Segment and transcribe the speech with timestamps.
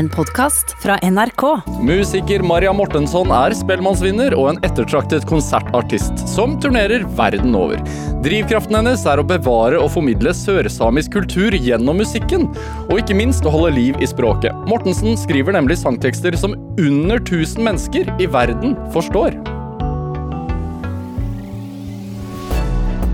[0.00, 1.42] en podkast fra NRK.
[1.84, 7.82] Musiker Maria Mortensson er Spellemannsvinner og en ettertraktet konsertartist som turnerer verden over.
[8.24, 12.48] Drivkraften hennes er å bevare og formidle sørsamisk kultur gjennom musikken,
[12.88, 14.56] og ikke minst å holde liv i språket.
[14.70, 19.36] Mortensen skriver nemlig sangtekster som under 1000 mennesker i verden forstår.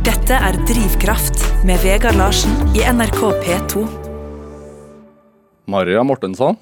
[0.06, 3.86] Dette er Drivkraft med Vegard Larsen i NRK P2.
[5.66, 6.54] Maria Mortensson,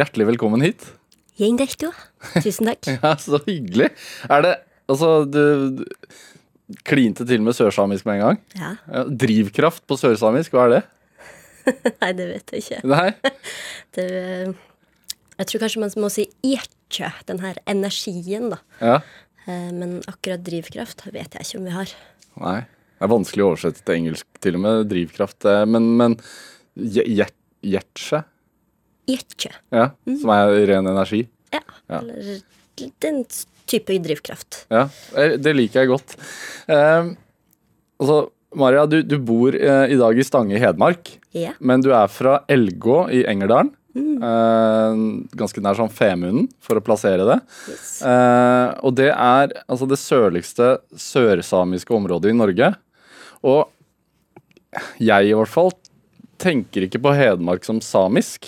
[0.00, 0.86] hjertelig velkommen hit.
[2.42, 2.88] Tusen takk.
[3.02, 3.90] Ja, Så hyggelig.
[4.28, 4.56] Er det
[4.90, 5.84] Altså, du, du
[6.86, 8.40] klinte til med sørsamisk med en gang.
[8.58, 8.70] Ja.
[8.90, 10.80] Ja, drivkraft på sørsamisk, hva er det?
[12.02, 12.80] Nei, det vet jeg ikke.
[12.90, 13.06] Nei?
[13.94, 14.06] Det,
[15.38, 18.58] jeg tror kanskje man må si irkje, den her energien, da.
[18.82, 18.96] Ja.
[19.46, 21.94] Eh, Men akkurat drivkraft vet jeg ikke om vi har.
[22.42, 22.58] Nei.
[23.00, 24.88] Det er vanskelig å oversette til engelsk, til og med.
[24.90, 25.46] Drivkraft.
[25.48, 26.18] eh, Men, men
[26.76, 27.30] hjer-
[29.10, 29.52] Irkje.
[29.74, 31.24] ja, som er ren energi.
[31.54, 31.62] Ja.
[31.90, 31.98] Ja.
[32.00, 32.40] Eller
[33.02, 33.24] den
[33.70, 34.64] type drivkraft.
[34.72, 36.14] Ja, eh, det liker jeg godt.
[36.70, 37.10] Eh,
[38.00, 38.20] altså,
[38.56, 41.52] Maria, du, du bor eh, i dag i Stange i Hedmark, Ja.
[41.60, 43.72] men du er fra Elgå i Engerdalen.
[43.94, 44.94] Eh,
[45.38, 47.38] ganske nær sånn Femunden, for å plassere det.
[47.70, 47.88] Yes.
[48.06, 52.72] Eh, og det er altså det sørligste sørsamiske området i Norge.
[53.42, 53.66] Og
[55.02, 55.72] jeg i hvert fall
[56.40, 58.46] tenker ikke på Hedmark som samisk.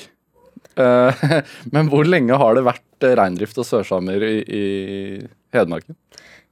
[0.77, 1.25] Eh,
[1.75, 4.65] men hvor lenge har det vært eh, reindrift og sørsamer i, i
[5.55, 5.99] Hedmarken?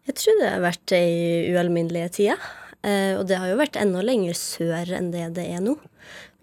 [0.09, 1.07] Jeg tror det har vært i
[1.55, 2.51] ualminnelige tider.
[2.81, 5.77] Eh, og det har jo vært enda lenger sør enn det det er nå.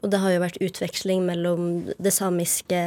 [0.05, 2.81] Og det har jo vært utveksling mellom det samiske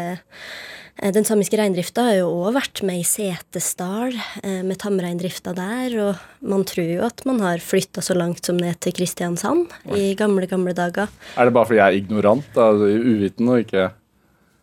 [1.01, 5.97] Den samiske reindrifta har jo òg vært med i Setesdal, med tamreindrifta der.
[6.05, 10.13] Og man tror jo at man har flytta så langt som ned til Kristiansand i
[10.15, 11.11] gamle, gamle dager.
[11.35, 13.89] Er det bare fordi jeg er ignorant, da, uviten og ikke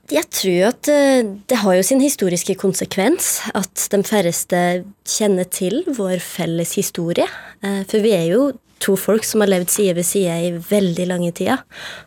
[0.07, 4.59] Jeg tror at eh, det har jo sin historiske konsekvens at de færreste
[5.07, 7.27] kjenner til vår felles historie.
[7.59, 8.53] Eh, For vi er jo
[8.83, 11.63] to folk som har levd side ved side i veldig lange tider,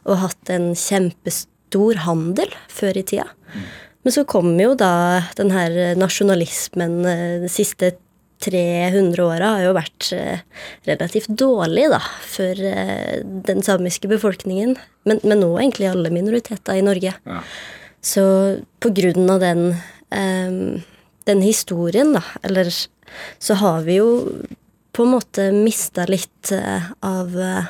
[0.09, 3.27] og hatt en kjempestor handel før i tida.
[4.01, 7.99] Men så kom jo da den her nasjonalismen eh, de siste
[8.41, 10.07] 300 åra har jo vært
[10.89, 12.57] relativt dårlig da, for
[13.45, 14.73] den samiske befolkningen.
[15.05, 17.13] Men, men nå egentlig alle minoriteter i Norge.
[17.29, 17.43] Ja.
[18.01, 18.23] Så
[18.81, 19.75] på grunn av den,
[20.11, 20.83] ehm,
[21.29, 22.71] den historien, da, eller
[23.39, 24.11] så har vi jo
[24.93, 27.69] på en måte mista litt eh, av eh,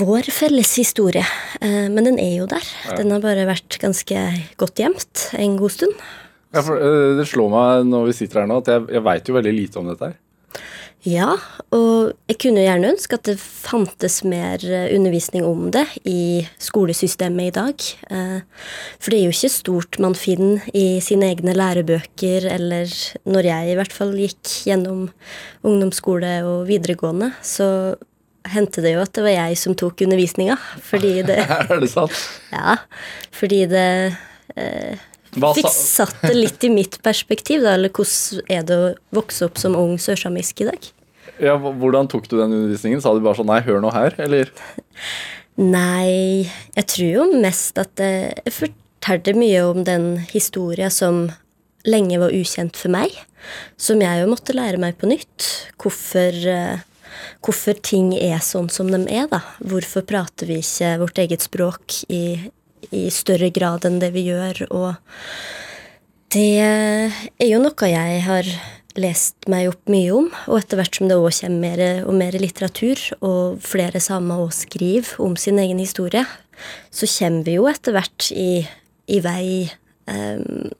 [0.00, 1.24] vår felles historie.
[1.60, 2.64] Eh, men den er jo der.
[2.98, 4.24] Den har bare vært ganske
[4.60, 5.94] godt gjemt en god stund.
[6.52, 9.28] ja, for, eh, Det slår meg når vi sitter her nå, at jeg, jeg veit
[9.28, 10.18] jo veldig lite om dette her.
[11.08, 11.30] Ja,
[11.72, 17.48] og jeg kunne gjerne ønske at det fantes mer eh, undervisning om det i skolesystemet
[17.48, 17.86] i dag.
[18.12, 18.66] Eh,
[19.00, 22.92] For det er jo ikke stort man finner i sine egne lærebøker, eller
[23.24, 25.06] når jeg i hvert fall gikk gjennom
[25.64, 27.96] ungdomsskole og videregående, så
[28.52, 30.58] hendte det jo at det var jeg som tok undervisninga.
[30.84, 32.12] Fordi det er det sant?
[32.52, 32.76] Ja,
[33.32, 33.88] fordi det
[34.60, 35.00] eh,
[35.34, 37.76] fikk satt det litt i mitt perspektiv, da.
[37.78, 38.88] Eller hvordan er det å
[39.20, 40.90] vokse opp som ung sørsamisk i dag?
[41.40, 43.00] ja, hvordan tok du den undervisningen?
[43.02, 44.50] Sa du bare sånn nei, hør nå her, eller?
[45.60, 48.12] Nei, jeg tror jo mest at det,
[48.46, 51.28] jeg fortalte mye om den historia som
[51.88, 53.14] lenge var ukjent for meg.
[53.80, 55.48] Som jeg jo måtte lære meg på nytt.
[55.80, 56.82] Hvorfor, eh,
[57.44, 59.42] hvorfor ting er sånn som de er, da.
[59.64, 62.50] Hvorfor prater vi ikke vårt eget språk i,
[62.90, 64.64] i større grad enn det vi gjør?
[64.70, 64.94] Og
[66.34, 68.52] det er jo noe jeg har
[68.98, 72.36] lest meg opp mye om, og etter hvert som det òg kommer mer og mer
[72.42, 76.24] litteratur, og flere samer òg skriver om sin egen historie,
[76.90, 78.64] så kommer vi jo etter hvert i,
[79.10, 79.70] i vei
[80.10, 80.70] um,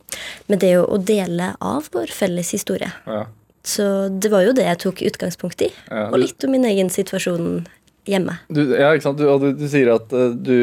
[0.51, 2.91] med det å, dele av vår felles historie.
[3.07, 3.27] Ja.
[3.67, 6.91] Så det var jo det jeg tok utgangspunkt i, Ja, og litt om min egen
[6.93, 7.67] situasjon
[8.09, 8.39] hjemme.
[8.49, 9.21] Du, ja, ikke sant?
[9.21, 10.57] Du, og du, du sier at uh, du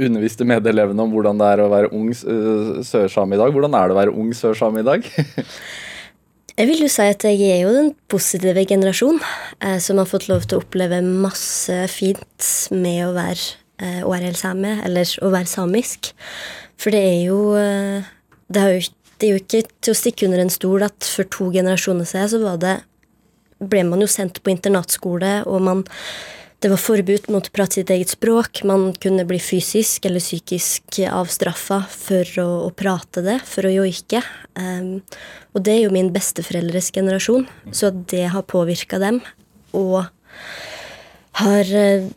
[0.00, 3.52] underviste medelevene om hvordan det er å være ung uh, sørsame i dag.
[3.54, 5.06] Hvordan er det å være ung sørsame i dag?
[6.54, 9.16] Jeg vil jo si at jeg er jo den positive generasjon
[9.58, 13.40] eh, som har fått lov til å oppleve masse fint med å være
[13.82, 16.12] eh, ORL-same, eller å være samisk.
[16.78, 18.06] For det er jo eh,
[18.46, 18.84] det, har jo
[19.18, 22.30] det er jo ikke til å stikke under en stol at for to generasjoner siden
[22.36, 22.76] så var det
[23.58, 25.82] ble man jo sendt på internatskole, og man
[26.64, 28.62] det var forbudt mot å prate sitt eget språk.
[28.64, 34.22] Man kunne bli fysisk eller psykisk avstraffa for å, å prate det, for å joike.
[34.56, 35.02] Um,
[35.52, 39.18] og det er jo min besteforeldres generasjon, så det har påvirka dem,
[39.76, 40.06] og
[41.42, 42.08] har uh,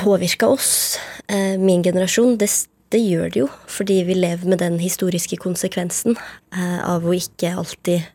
[0.00, 0.96] påvirka oss,
[1.28, 2.48] uh, min generasjon, det,
[2.96, 7.52] det gjør det jo, fordi vi lever med den historiske konsekvensen uh, av å ikke
[7.60, 8.08] alltid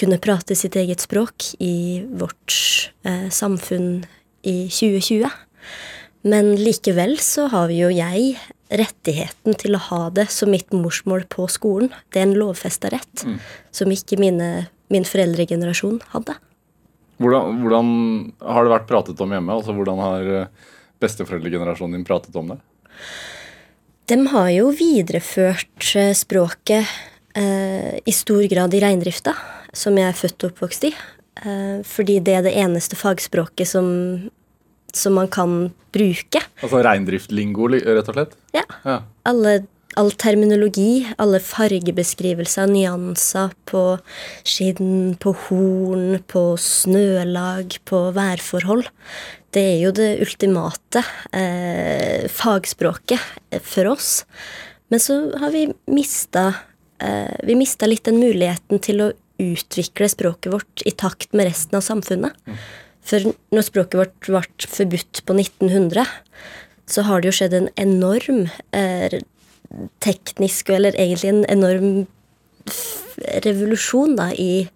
[0.00, 2.56] kunne prate sitt eget språk i vårt
[3.04, 4.06] eh, samfunn
[4.42, 5.30] i 2020.
[6.22, 8.36] Men likevel så har jo jeg
[8.72, 11.90] rettigheten til å ha det som mitt morsmål på skolen.
[12.12, 13.24] Det er en lovfesta rett,
[13.74, 16.38] som ikke mine, min foreldregenerasjon hadde.
[17.22, 17.90] Hvordan, hvordan
[18.40, 19.54] har det vært pratet om hjemme?
[19.54, 20.70] Altså, Hvordan har eh,
[21.02, 22.58] besteforeldregenerasjonen din pratet om det?
[24.10, 26.88] De har jo videreført eh, språket
[27.38, 29.36] eh, i stor grad i reindrifta,
[29.72, 30.92] som jeg er født og oppvokst i.
[31.40, 33.86] Eh, fordi det er det eneste fagspråket som,
[34.92, 36.42] som man kan bruke.
[36.60, 38.34] Altså reindriftlingo, rett og slett?
[38.56, 38.64] Ja.
[38.84, 38.98] Ja.
[39.28, 39.62] Alle,
[40.00, 43.84] all terminologi, alle fargebeskrivelser, nyanser på
[44.44, 48.86] skinn, på horn, på snølag, på værforhold.
[49.52, 51.02] Det er jo det ultimate
[51.36, 54.22] eh, fagspråket for oss.
[54.92, 56.50] Men så har vi mista
[57.00, 61.78] eh, Vi mista litt den muligheten til å utvikle språket vårt i takt med resten
[61.78, 62.36] av samfunnet.
[63.02, 66.06] For når språket vårt ble forbudt på 1900,
[66.86, 68.44] så har det jo skjedd en enorm
[68.76, 69.20] eh,
[70.04, 71.92] teknisk, eller egentlig en enorm
[73.44, 74.66] revolusjon da, i,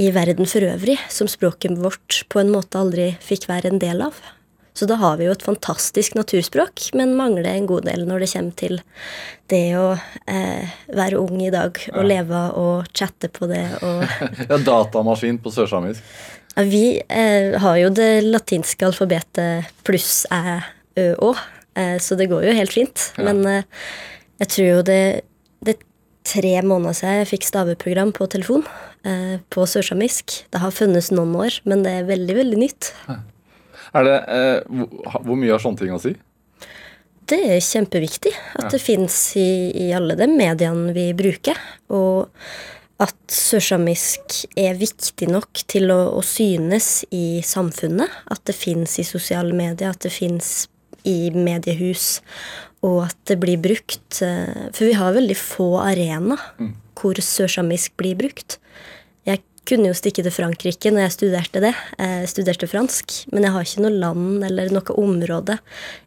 [0.00, 4.02] i verden for øvrig, som språket vårt på en måte aldri fikk være en del
[4.04, 4.18] av.
[4.74, 8.30] Så da har vi jo et fantastisk naturspråk, men mangler en god del når det
[8.32, 8.80] kommer til
[9.52, 9.92] det å
[10.26, 14.02] eh, være ung i dag og leve og chatte på det og
[14.50, 16.02] ja, Datamaskin på sørsamisk.
[16.56, 20.58] ja, Vi eh, har jo det latinske alfabetet pluss æ,
[20.98, 21.30] ø, å,
[21.78, 23.12] eh, så det går jo helt fint.
[23.14, 23.28] Ja.
[23.28, 23.68] Men eh,
[24.42, 25.02] jeg tror jo det,
[25.62, 25.84] det er
[26.26, 28.66] tre måneder siden jeg fikk staveprogram på telefon
[29.06, 30.40] eh, på sørsamisk.
[30.50, 32.90] Det har funnes noen år, men det er veldig, veldig nytt.
[33.94, 34.86] Er det, eh,
[35.22, 36.14] hvor, mye har sånne ting å si?
[37.24, 41.56] Det er kjempeviktig at det fins i, i alle de mediene vi bruker.
[41.94, 42.28] Og
[43.02, 48.12] at sørsamisk er viktig nok til å, å synes i samfunnet.
[48.30, 50.66] At det fins i sosiale medier, at det fins
[51.08, 52.20] i mediehus,
[52.84, 54.20] og at det blir brukt.
[54.24, 58.58] eh, For vi har veldig få arenaer hvor sørsamisk blir brukt.
[59.64, 61.72] Kunne jo stikke til Frankrike når jeg studerte det.
[61.96, 65.56] Jeg studerte fransk, men jeg har ikke noe land eller noe område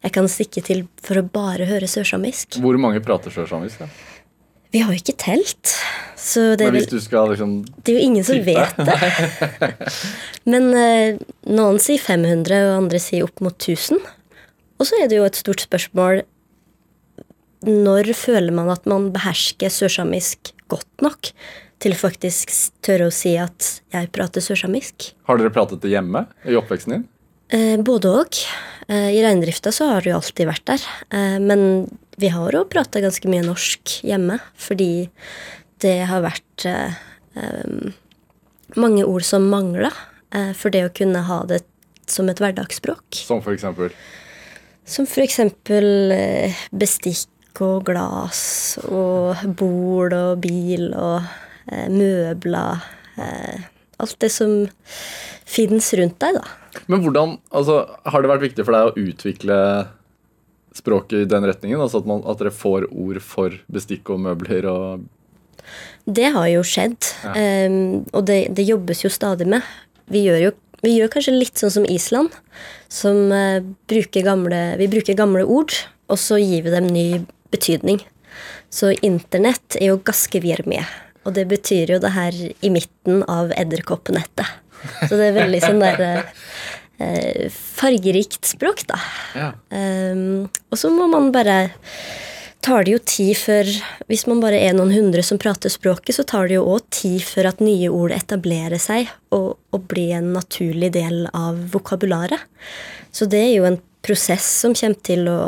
[0.04, 2.60] jeg kan stikke til for å bare høre sørsamisk.
[2.62, 3.82] Hvor mange prater sørsamisk?
[3.82, 3.90] da?
[4.70, 5.70] Vi har jo ikke telt,
[6.20, 9.68] så det er, vel, du skal liksom det er jo ingen som vet det.
[10.52, 14.02] Men eh, noen sier 500, og andre sier opp mot 1000.
[14.78, 16.20] Og så er det jo et stort spørsmål
[17.66, 21.32] når føler man at man behersker sørsamisk godt nok
[21.82, 22.50] til faktisk
[22.84, 25.12] tørre å si at jeg prater sørsamisk?
[25.28, 27.06] Har dere pratet det hjemme i oppveksten din?
[27.54, 28.40] Eh, både og.
[28.88, 30.84] Eh, I reindrifta så har det jo alltid vært der.
[31.14, 31.62] Eh, men
[32.18, 35.08] vi har jo prata ganske mye norsk hjemme, fordi
[35.82, 36.98] det har vært eh,
[37.38, 37.90] eh,
[38.76, 39.92] mange ord som mangla
[40.34, 41.62] eh, for det å kunne ha det
[42.10, 43.22] som et hverdagsspråk.
[43.22, 43.92] Som for eksempel
[44.88, 46.14] Som for eksempel
[46.72, 51.26] bestikk og glass og bord og bil og
[51.92, 52.86] møbler.
[53.18, 53.68] Eh,
[53.98, 54.66] alt det som
[55.48, 56.82] fins rundt deg, da.
[56.86, 59.58] Men hvordan, altså, har det vært viktig for deg å utvikle
[60.78, 61.80] språket i den retningen?
[61.82, 65.08] Altså at, man, at dere får ord for bestikk og møbler og
[66.06, 69.66] Det har jo skjedd, em, og det, det jobbes jo stadig med.
[70.08, 72.30] Vi gjør jo vi gjør kanskje litt sånn som Island,
[72.86, 73.58] som uh,
[73.90, 75.74] bruker gamle, vi bruker gamle ord,
[76.06, 77.06] og så gir vi dem ny
[77.50, 77.98] betydning.
[78.70, 80.84] Så internett er jo gaskevirme,
[81.26, 84.46] og det betyr jo det her i midten av edderkoppnettet.
[85.08, 86.02] Så det er veldig sånn der
[87.02, 88.98] eh, fargerikt språk, da.
[89.34, 89.50] ja.
[89.74, 91.64] Um, og så må man bare
[92.64, 93.68] tar det jo tid før
[94.10, 97.22] Hvis man bare er noen hundre som prater språket, så tar det jo òg tid
[97.24, 102.40] før at nye ord etablerer seg og, og blir en naturlig del av vokabularet.
[103.14, 105.40] Så det er jo en prosess som kommer til å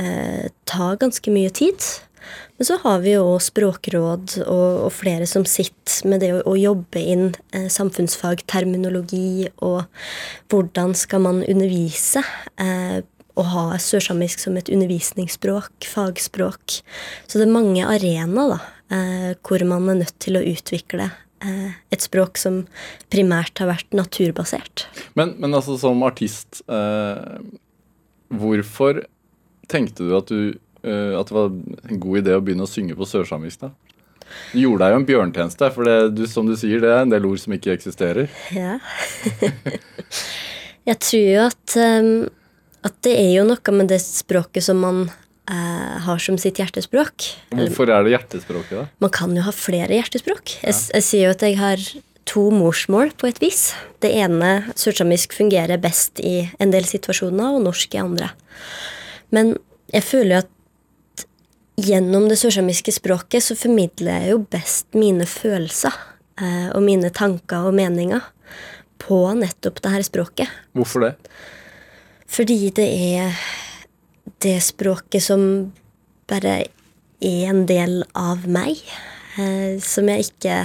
[0.00, 1.78] eh, ta ganske mye tid.
[2.56, 6.54] Men så har vi jo språkråd og, og flere som sitter med det å, å
[6.56, 9.84] jobbe inn eh, samfunnsfag, terminologi og
[10.52, 12.24] hvordan skal man undervise.
[12.60, 13.02] Eh,
[13.36, 16.78] og ha sørsamisk som et undervisningsspråk, fagspråk.
[17.28, 21.10] Så det er mange arenaer eh, hvor man er nødt til å utvikle
[21.44, 22.62] eh, et språk som
[23.12, 24.86] primært har vært naturbasert.
[25.20, 27.36] Men, men altså som artist, eh,
[28.32, 29.04] hvorfor
[29.68, 33.08] tenkte du at, du at det var en god idé å begynne å synge på
[33.08, 33.66] sørsamisk?
[33.66, 33.72] da?
[34.52, 37.12] Du gjorde deg jo en bjørntjeneste, for det, du, som du sier, det er en
[37.12, 38.30] del ord som ikke eksisterer.
[38.54, 38.78] Ja.
[40.88, 42.10] Jeg tror jo at, um,
[42.86, 47.30] at det er jo noe med det språket som man uh, har som sitt hjertespråk.
[47.54, 48.84] Hvorfor er det hjertespråket, da?
[49.02, 50.58] Man kan jo ha flere hjertespråk.
[50.62, 51.86] Jeg, jeg sier jo at jeg har
[52.26, 53.68] to morsmål på et vis.
[54.02, 58.30] Det ene, sørsamisk, fungerer best i en del situasjoner, og norsk i andre.
[59.34, 59.56] Men
[59.94, 60.52] jeg føler jo at
[61.76, 65.92] gjennom det sørsamiske språket så formidler jeg jo best mine følelser
[66.40, 68.24] eh, og mine tanker og meninger
[69.02, 70.54] på nettopp det her språket.
[70.76, 71.12] Hvorfor det?
[72.26, 73.36] Fordi det er
[74.42, 75.42] det språket som
[76.26, 76.56] bare
[77.22, 78.80] er en del av meg,
[79.38, 80.56] eh, som jeg ikke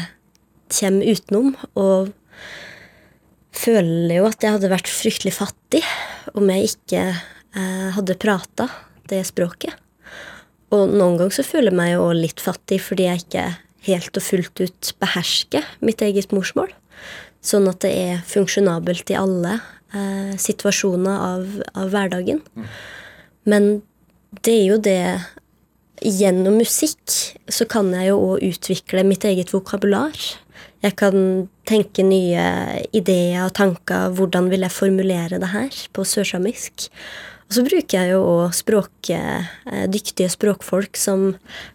[0.72, 1.54] kommer utenom.
[1.76, 2.12] Og
[3.52, 5.84] føler jo at jeg hadde vært fryktelig fattig
[6.34, 8.70] om jeg ikke eh, hadde prata
[9.12, 9.76] det språket.
[10.72, 13.46] Og noen ganger så føler jeg meg jo litt fattig fordi jeg ikke
[13.88, 16.72] helt og fullt ut behersker mitt eget morsmål.
[17.42, 22.44] Sånn at det er funksjonabelt i alle eh, situasjoner av, av hverdagen.
[23.50, 23.72] Men
[24.46, 25.04] det er jo det
[26.02, 27.14] Gjennom musikk
[27.46, 30.16] så kan jeg jo òg utvikle mitt eget vokabular.
[30.82, 32.46] Jeg kan tenke nye
[32.90, 34.10] ideer og tanker.
[34.18, 36.88] Hvordan vil jeg formulere det her på sørsamisk?
[37.52, 39.50] Og så bruker jeg jo òg språk, eh,
[39.92, 41.34] dyktige språkfolk som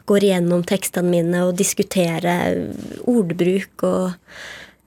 [0.08, 2.62] går igjennom tekstene mine og diskuterer
[3.04, 4.14] ordbruk og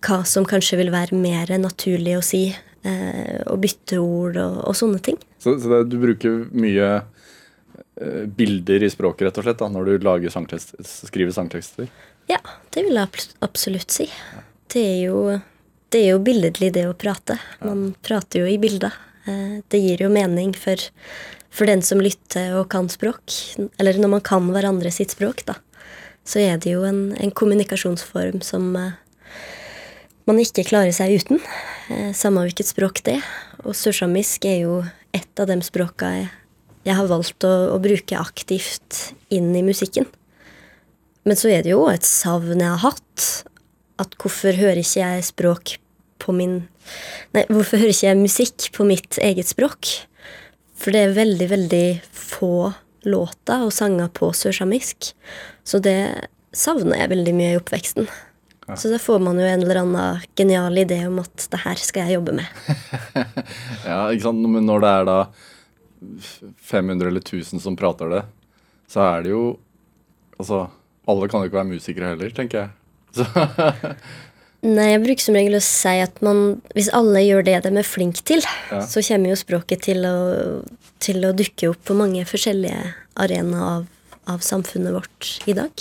[0.02, 2.48] hva som kanskje vil være mer naturlig å si.
[2.82, 5.20] Eh, og bytte ord og, og sånne ting.
[5.38, 9.92] Så, så det, du bruker mye eh, bilder i språket rett og slett da, når
[9.92, 10.74] du lager sangtekst,
[11.12, 11.92] skriver sangtekster?
[12.32, 12.40] Ja,
[12.74, 14.08] det vil jeg absolutt si.
[14.74, 15.22] Det er jo,
[15.94, 17.38] det er jo billedlig, det å prate.
[17.62, 18.98] Man prater jo i bilder.
[19.28, 20.76] Eh, Det gir jo mening for,
[21.50, 23.34] for den som lytter og kan språk.
[23.80, 25.58] Eller når man kan hverandre sitt språk, da.
[26.26, 28.92] Så er det jo en, en kommunikasjonsform som eh,
[30.30, 31.40] man ikke klarer seg uten.
[31.90, 33.30] eh, Samme hvilket språk det er.
[33.66, 34.84] Og sørsamisk er jo
[35.16, 36.30] et av de språka jeg,
[36.86, 40.06] jeg har valgt å, å bruke aktivt inn i musikken.
[41.28, 43.26] Men så er det jo et savn jeg har hatt.
[44.00, 45.74] At hvorfor hører ikke jeg språk
[46.24, 46.62] på min
[47.36, 49.92] Nei, hvorfor hører ikke jeg musikk på mitt eget språk?
[50.80, 52.72] For det er veldig, veldig få
[53.10, 55.12] låter og sanger på sørsamisk.
[55.68, 56.00] Så det
[56.56, 58.10] savner jeg veldig mye i oppveksten.
[58.78, 62.06] Så da får man jo en eller annen genial idé om at det her skal
[62.06, 62.60] jeg jobbe med.
[63.90, 64.44] Ja, ikke sant?
[64.46, 65.18] Men når det er da
[66.70, 68.22] 500 eller 1000 som prater det,
[68.90, 69.44] så er det jo
[70.40, 70.70] Altså,
[71.12, 72.70] alle kan jo ikke være musikere heller, tenker jeg.
[73.18, 73.26] Så,
[74.66, 76.40] Nei, jeg bruker som regel å si at man,
[76.76, 78.82] hvis alle gjør det de er flinke til, Ja.
[78.84, 80.18] så kommer jo språket til å,
[81.00, 83.86] til å dukke opp på mange forskjellige arenaer av,
[84.28, 85.72] av samfunnet vårt i dag.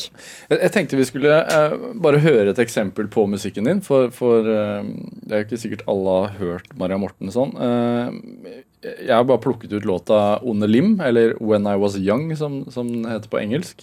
[0.49, 4.47] jeg, jeg tenkte vi skulle eh, bare høre et eksempel på musikken din, for, for
[4.47, 4.87] eh,
[5.26, 7.52] det er jo ikke sikkert alle har hørt Maria Mortensson.
[7.58, 12.62] Eh, jeg har bare plukket ut låta One Lim', eller 'When I Was Young', som,
[12.70, 13.82] som den heter på engelsk.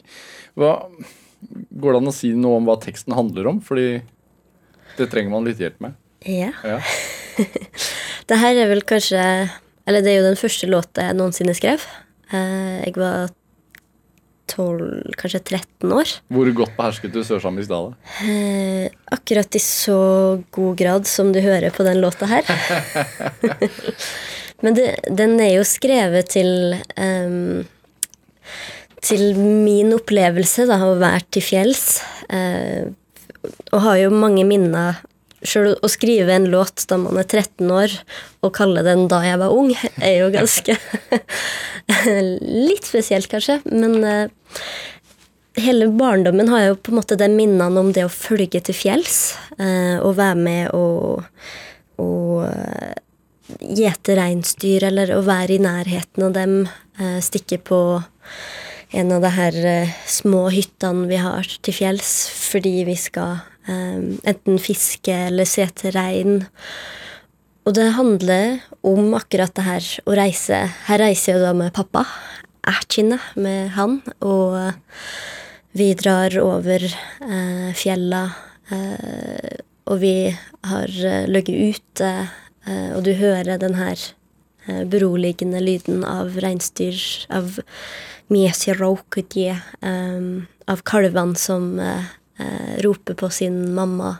[0.55, 0.87] Hva,
[1.75, 3.59] går det an å si noe om hva teksten handler om?
[3.59, 3.99] Fordi
[4.97, 5.95] det trenger man litt hjelp med.
[6.25, 6.51] Ja.
[6.65, 6.79] Ja.
[8.25, 9.19] Det her er vel kanskje
[9.85, 11.83] Eller det er jo den første låta jeg noensinne skrev.
[12.33, 13.27] Eh, Jeg var
[14.49, 16.11] 12, kanskje 13 år.
[16.33, 17.79] Hvor godt behersket du sørsamisk da?
[17.89, 18.09] da?
[18.25, 22.45] Eh, akkurat i så god grad som du hører på den låta her.
[24.63, 27.65] Men det, den er jo skrevet til um,
[29.05, 31.83] Til min opplevelse da, å være til fjells.
[32.29, 32.87] Eh,
[33.75, 35.03] og har jo mange minner
[35.45, 37.93] Sjøl å skrive en låt da man er 13 år,
[38.41, 40.77] og kalle den 'Da jeg var ung', er jo ganske
[42.41, 43.59] Litt spesielt, kanskje.
[43.69, 44.29] Men eh,
[45.61, 49.37] hele barndommen har jo på en måte de minnene om det å følge til fjells.
[49.59, 51.27] Eh, og være med og,
[52.01, 52.97] og eh,
[53.61, 56.63] gjete reinsdyr, eller å være i nærheten av dem.
[57.21, 57.77] Stikke på
[58.95, 59.55] en av de her
[60.07, 66.43] små hyttene vi har til fjells fordi vi skal enten fiske eller se til rein.
[67.65, 70.57] Og det handler om akkurat det her å reise.
[70.85, 72.03] Her reiser jeg da med pappa.
[72.69, 73.99] Ertine, med han.
[74.21, 74.75] Og eh,
[75.73, 78.27] vi drar over eh, fjella.
[78.69, 80.29] Eh, og vi
[80.69, 82.11] har eh, ligget ute,
[82.69, 83.97] eh, og du hører den her
[84.67, 87.01] eh, beroligende lyden av reinsdyr,
[87.33, 87.57] av
[88.33, 90.29] miesiraukutje, eh,
[90.69, 91.73] av kalvene som
[92.39, 94.17] eh, roper på sin mamma.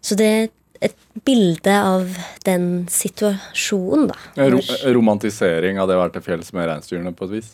[0.00, 0.48] Så det er
[0.80, 0.96] et
[1.26, 4.48] bilde av den situasjonen, da.
[4.54, 4.60] Ro
[4.96, 7.52] romantisering av det å være til fjells med reinsdyrene på et vis?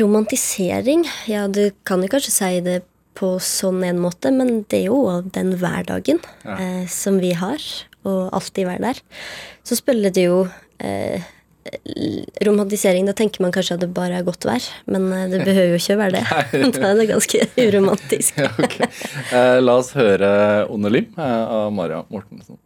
[0.00, 2.82] Romantisering, ja, du kan jo kanskje si det
[3.18, 5.00] på sånn en måte, men det er jo
[5.34, 7.64] den hverdagen eh, som vi har,
[8.06, 9.00] og alltid være der.
[9.66, 10.44] Så spiller det jo
[10.78, 11.24] eh,
[12.46, 14.68] romantisering, da tenker man kanskje at det bare er godt vær.
[14.90, 16.24] Men eh, det behøver jo ikke å være det.
[16.78, 18.40] Da er det ganske uromantisk.
[18.40, 18.90] Ja, okay.
[19.32, 20.30] Eh, la oss høre
[20.72, 22.60] Onde Lim eh, av Maria Mortensen.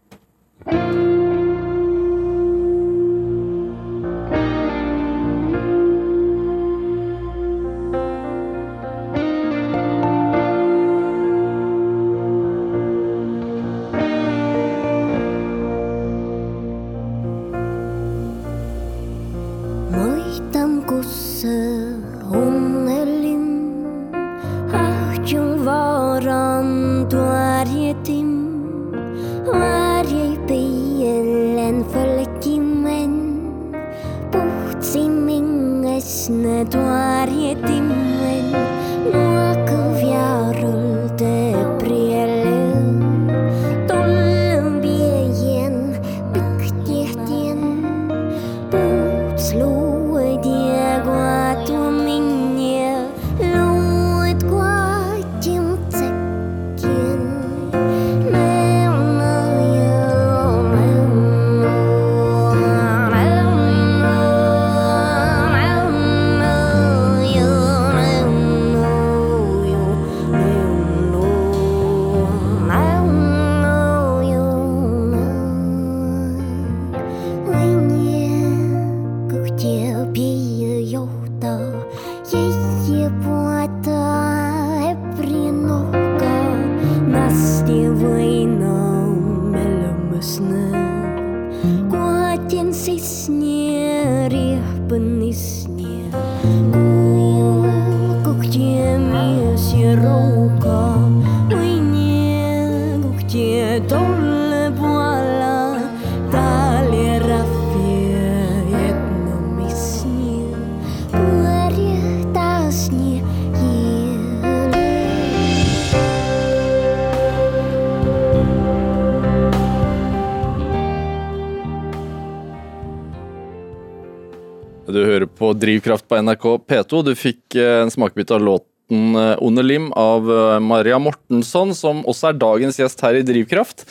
[125.53, 127.03] På Drivkraft på NRK P2.
[127.05, 132.01] Du fikk eh, en smakebit av låten eh, Onde Lim av eh, Maria Mortensson, som
[132.09, 133.85] også er dagens gjest her i Drivkraft.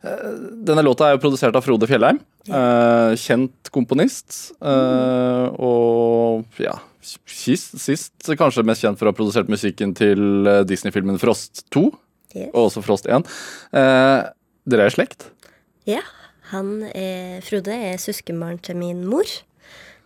[0.00, 0.30] Eh,
[0.64, 2.22] Denne låta er jo produsert av Frode Fjellheim.
[2.48, 4.54] eh, Kjent komponist.
[4.64, 10.62] eh, Og ja sist, sist kanskje mest kjent for å ha produsert musikken til eh,
[10.64, 11.88] Disney-filmen Frost 2,
[12.32, 12.48] Yes.
[12.54, 13.26] og også Frost 1.
[13.76, 14.20] Eh,
[14.64, 15.26] Dere er i slekt?
[15.84, 16.00] Ja,
[16.54, 19.28] han er, Frode er søskenbarn til min mor.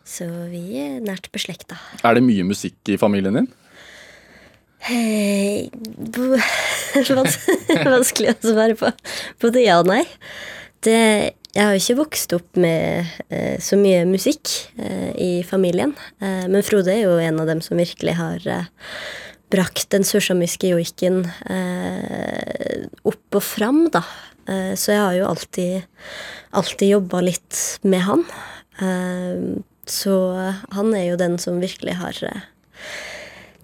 [0.07, 1.77] Så vi er nært beslekta.
[2.07, 3.49] Er det mye musikk i familien din?
[6.14, 6.37] Bo-
[7.16, 7.40] vans-
[7.97, 8.92] Vanskelig å svare på.
[9.42, 10.05] Både ja og nei.
[10.87, 10.95] Det,
[11.57, 15.97] jeg har jo ikke vokst opp med eh, så mye musikk eh, i familien.
[16.23, 18.69] Eh, men Frode er jo en av dem som virkelig har eh,
[19.51, 24.05] brakt den sørsamiske joiken eh, opp og fram, da.
[24.47, 25.88] Eh, så jeg har jo alltid,
[26.62, 28.23] alltid jobba litt med han.
[28.79, 29.40] Eh,
[29.90, 30.16] så
[30.75, 32.46] han er jo den som virkelig har eh,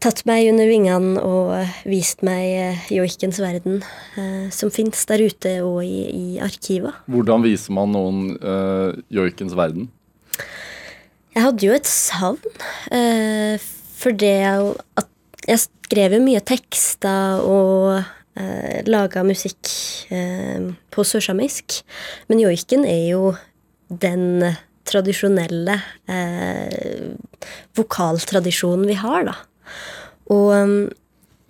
[0.02, 3.82] tatt meg under vingene og eh, vist meg eh, joikens verden,
[4.18, 6.96] eh, som fins der ute og i, i arkiva.
[7.10, 9.90] Hvordan viser man noen uh, joikens verden?
[11.32, 12.58] Jeg hadde jo et savn,
[12.92, 13.56] eh,
[13.96, 14.36] for det
[15.00, 15.08] at
[15.48, 18.02] jeg skrev jo mye tekster og
[18.36, 19.70] eh, laga musikk
[20.12, 21.78] eh, på sørsamisk.
[22.28, 23.32] Men joiken er jo
[23.88, 24.44] den
[24.88, 25.76] tradisjonelle
[26.10, 27.12] eh,
[27.78, 29.36] vokaltradisjonen vi har, da.
[30.32, 30.76] Og um,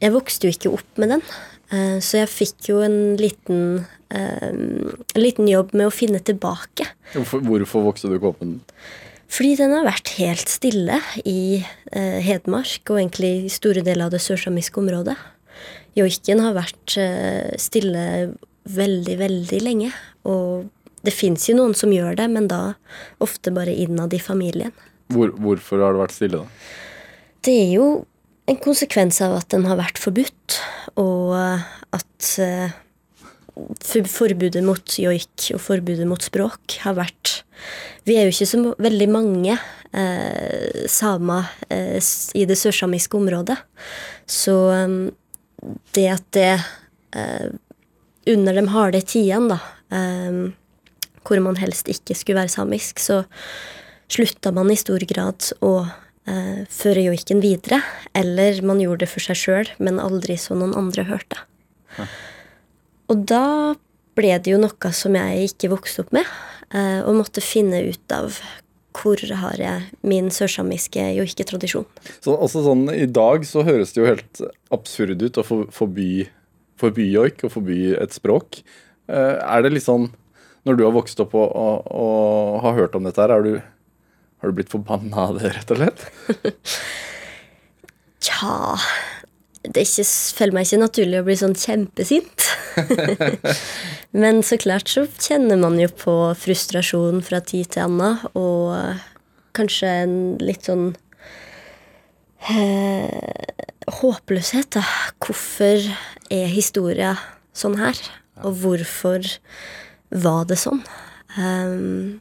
[0.03, 1.25] jeg vokste jo ikke opp med den,
[1.71, 6.89] eh, så jeg fikk jo en liten, eh, en liten jobb med å finne tilbake.
[7.15, 8.61] Hvorfor, hvorfor vokste du ikke opp med den?
[9.33, 14.13] Fordi den har vært helt stille i eh, Hedmark, og egentlig i store deler av
[14.13, 15.17] det sørsamiske området.
[15.97, 18.03] Joiken har vært eh, stille
[18.69, 19.91] veldig, veldig lenge.
[20.29, 20.69] Og
[21.03, 22.63] det fins jo noen som gjør det, men da
[23.23, 24.73] ofte bare innad i familien.
[25.13, 26.71] Hvor, hvorfor har det vært stille, da?
[27.43, 27.87] Det er jo
[28.51, 30.59] en konsekvens av at den har vært forbudt,
[31.01, 32.75] og at eh,
[34.11, 37.43] forbudet mot joik og forbudet mot språk har vært
[38.07, 41.99] Vi er jo ikke så veldig mange eh, samer eh,
[42.35, 43.59] i det sørsamiske området.
[44.27, 44.97] Så eh,
[45.95, 46.55] det at det
[47.15, 47.53] eh,
[48.33, 49.61] under de harde tidene, da,
[49.95, 50.41] eh,
[51.27, 53.23] hvor man helst ikke skulle være samisk, så
[54.13, 55.73] slutta man i stor grad å
[56.29, 57.81] eh, føre joiken videre.
[58.17, 61.41] Eller man gjorde det for seg sjøl, men aldri så noen andre hørte.
[63.13, 63.75] Og da
[64.17, 66.29] ble det jo noe som jeg ikke vokste opp med,
[66.75, 68.41] eh, og måtte finne ut av
[68.93, 71.87] hvor har jeg min sørsamiske joiketradisjon.
[72.21, 74.43] Så, også sånn, I dag så høres det jo helt
[74.75, 76.27] absurd ut å forby,
[76.81, 78.61] forby joik og forby et språk.
[79.09, 80.11] Eh, er det litt sånn
[80.67, 83.57] Når du har vokst opp og, og, og har hørt om dette, her, er du,
[84.43, 86.05] har du blitt forbanna av det, rett og slett?
[88.23, 88.77] Tja
[89.63, 90.05] Det ikke,
[90.39, 92.47] føler meg ikke naturlig å bli sånn kjempesint.
[94.23, 99.03] Men så klart så kjenner man jo på frustrasjon fra tid til annen, og
[99.57, 100.93] kanskje en litt sånn
[102.51, 103.63] eh,
[104.01, 104.83] håpløshet, da.
[105.23, 105.87] Hvorfor
[106.33, 107.17] er historia
[107.57, 107.99] sånn her?
[108.43, 109.27] Og hvorfor
[110.13, 110.83] var det sånn?
[111.39, 112.21] Um,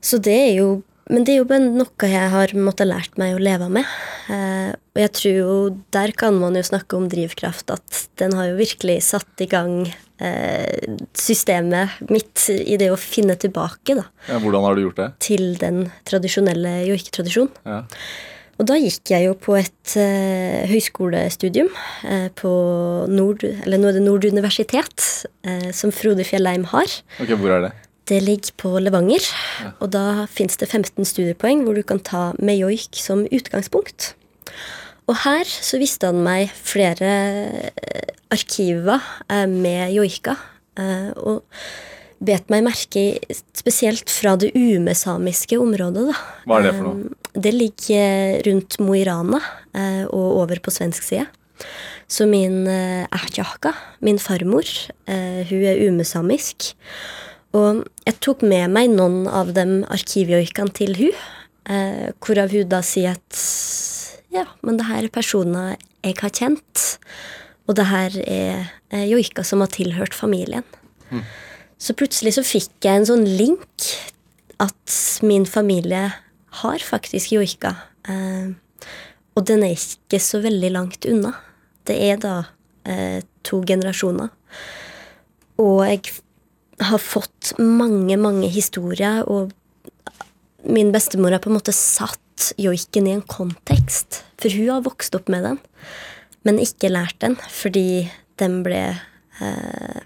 [0.00, 0.68] så det er jo
[1.10, 3.86] Men det er jo noe jeg har måttet lært meg å leve med.
[4.26, 5.56] Uh, og jeg tror jo
[5.94, 9.84] Der kan man jo snakke om drivkraft, at den har jo virkelig satt i gang
[9.86, 15.10] uh, systemet mitt i det å finne tilbake da, Ja, hvordan har du gjort det?
[15.22, 17.54] til den tradisjonelle joiketradisjonen.
[17.66, 17.84] Ja.
[18.56, 21.68] Og da gikk jeg jo på et eh, høyskolestudium
[22.08, 22.52] eh, på
[23.12, 26.88] Nord, eller nå er det Nord universitet, eh, som Frode Fjellheim har.
[27.20, 27.72] Ok, Hvor er det?
[28.06, 29.24] Det ligger på Levanger,
[29.82, 34.12] og da fins det 15 studiepoeng hvor du kan ta med joik som utgangspunkt.
[35.10, 37.10] Og her så viste han meg flere
[37.66, 40.36] eh, arkiver eh, med joika,
[40.78, 41.42] eh, og
[42.20, 43.02] bet meg merke
[43.56, 46.06] spesielt fra det umesamiske området.
[46.08, 46.16] da.
[46.46, 47.10] Hva er det for noe?
[47.10, 49.40] Eh, Det ligger rundt Mo i Rana
[49.74, 51.26] eh, og over på svensk side.
[52.08, 54.64] Så min eh, ertjaka, min farmor,
[55.06, 56.72] eh, hun er umesamisk.
[57.52, 61.12] Og jeg tok med meg noen av dem arkivjoikene til hun,
[61.68, 63.40] eh, hvorav hun da sier at
[64.32, 66.98] ja, men det her er personer jeg har kjent,
[67.66, 70.64] og det her er eh, joika som har tilhørt familien.
[71.78, 73.88] Så plutselig så fikk jeg en sånn link
[74.62, 76.08] at min familie
[76.62, 77.74] har faktisk joika.
[78.08, 78.54] Eh,
[79.36, 81.34] og den er ikke så veldig langt unna.
[81.86, 82.36] Det er da
[82.88, 84.32] eh, to generasjoner.
[85.60, 86.16] Og jeg
[86.80, 89.52] har fått mange, mange historier, og
[90.66, 94.22] min bestemor har på en måte satt joiken i en kontekst.
[94.40, 95.60] For hun har vokst opp med den,
[96.48, 98.06] men ikke lært den fordi
[98.40, 100.00] den ble eh,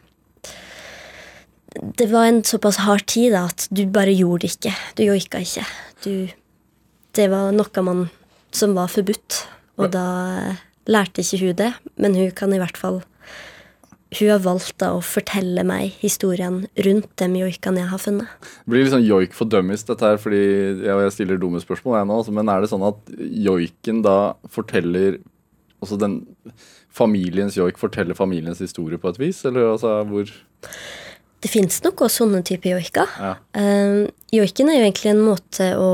[1.70, 4.72] Det var en såpass hard tid da, at du bare gjorde det ikke.
[4.98, 5.66] Du joika ikke.
[6.04, 6.12] Du,
[7.16, 8.08] det var noe man,
[8.54, 9.44] som var forbudt.
[9.80, 10.06] Og da
[10.40, 10.58] eh,
[10.90, 13.00] lærte ikke hun det, men hun kan i hvert fall
[14.10, 18.32] Hun har valgt da å fortelle meg historien rundt de joikene jeg har funnet.
[18.66, 20.40] Det blir litt sånn joik for dummies, dette her, fordi
[20.82, 22.16] ja, jeg stiller dumme spørsmål, jeg nå.
[22.18, 23.12] altså, Men er det sånn at
[23.46, 24.16] joiken da
[24.50, 25.20] forteller
[25.80, 26.18] Altså den
[26.92, 30.28] familiens joik forteller familiens historie på et vis, eller altså hvor
[31.40, 33.16] Det fins nok også sånne typer joiker.
[33.20, 33.32] Ja.
[33.56, 35.92] Uh, joiken er jo egentlig en måte å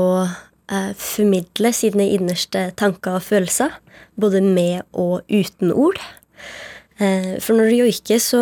[0.71, 3.75] eh, formidle sine innerste tanker og følelser,
[4.19, 5.99] både med og uten ord.
[6.99, 8.41] Eh, for når du joiker, så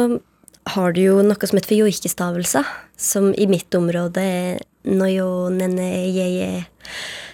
[0.75, 5.89] har du jo noe som heter for joikestavelser, som i mitt område er noyo nene
[6.07, 6.65] yeye.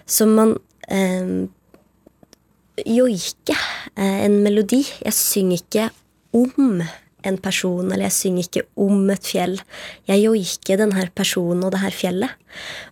[0.09, 0.55] Som man
[0.91, 1.47] eh,
[2.87, 3.61] joiker
[3.95, 4.83] eh, en melodi.
[5.05, 5.89] Jeg synger ikke
[6.35, 6.81] om
[7.27, 9.57] en person, eller jeg synger ikke om et fjell.
[10.09, 12.37] Jeg joiker denne personen og det her fjellet.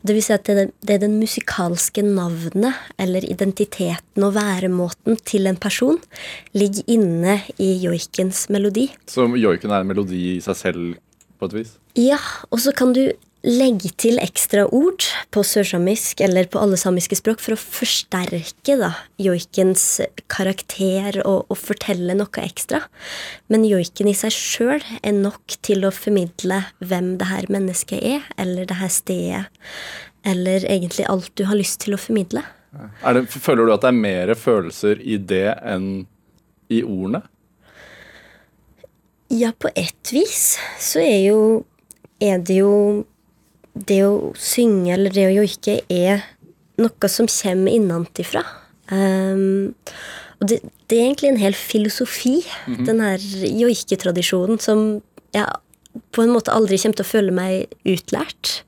[0.06, 5.50] Det vil si at det, det er den musikalske navnet eller identiteten og væremåten til
[5.50, 6.00] en person
[6.56, 8.88] ligger inne i joikens melodi.
[9.10, 10.98] Så joiken er en melodi i seg selv,
[11.39, 11.76] på et vis?
[12.00, 12.20] Ja,
[12.52, 13.06] og så kan du
[13.45, 18.91] legge til ekstra ord på sørsamisk eller på alle samiske språk for å forsterke da,
[19.21, 22.82] joikens karakter og, og fortelle noe ekstra.
[23.47, 28.28] Men joiken i seg sjøl er nok til å formidle hvem det her mennesket er,
[28.38, 29.45] eller det her stedet,
[30.28, 32.43] eller egentlig alt du har lyst til å formidle.
[32.69, 36.04] Det, føler du at det er mer følelser i det enn
[36.69, 37.23] i ordene?
[39.32, 41.39] Ja, på ett vis så er jo
[42.19, 43.06] Er det jo
[43.88, 46.26] Det å synge eller det å joike er
[46.80, 48.44] noe som kommer innenfra.
[48.89, 49.76] Um,
[50.39, 52.39] og det, det er egentlig en hel filosofi,
[52.88, 55.02] den her joiketradisjonen, som
[55.36, 55.46] jeg
[56.15, 58.62] på en måte aldri kommer til å føle meg utlært.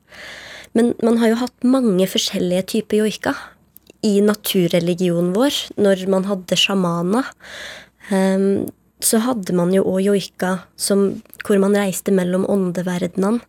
[0.76, 3.34] Men man har jo hatt mange forskjellige typer joika
[4.04, 5.56] i naturreligionen vår.
[5.80, 7.28] Når man hadde sjamaner,
[8.10, 8.68] um,
[9.02, 13.42] så hadde man jo òg joika hvor man reiste mellom åndeverdenene.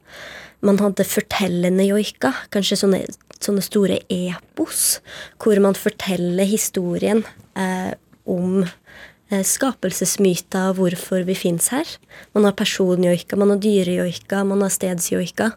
[0.63, 3.01] Man hadde fortellende joika, kanskje sånne,
[3.43, 5.01] sånne store epos,
[5.43, 7.25] hvor man forteller historien
[7.59, 7.91] eh,
[8.29, 11.89] om eh, skapelsesmyter og hvorfor vi fins her.
[12.37, 15.51] Man har personjoika, man har dyrejoika, man har stedsjoika.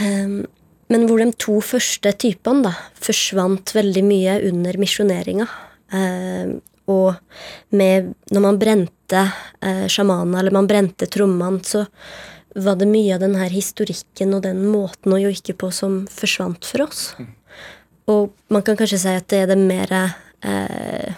[0.00, 0.42] Um,
[0.92, 5.46] Men hvor de to første typene da, forsvant veldig mye under misjoneringa.
[5.96, 6.52] Eh,
[6.92, 7.14] og
[7.78, 9.22] med, når man brente
[9.62, 11.86] eh, sjamanene, eller man brente trommene, så
[12.54, 16.66] var det mye av den her historikken og den måten å joike på som forsvant
[16.68, 17.12] for oss.
[18.10, 21.14] Og man kan kanskje si at det er det mer eh,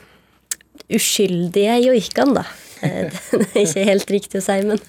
[0.95, 2.45] uskyldige joikene, da.
[2.85, 4.83] Eh, det er ikke helt riktig å si, men,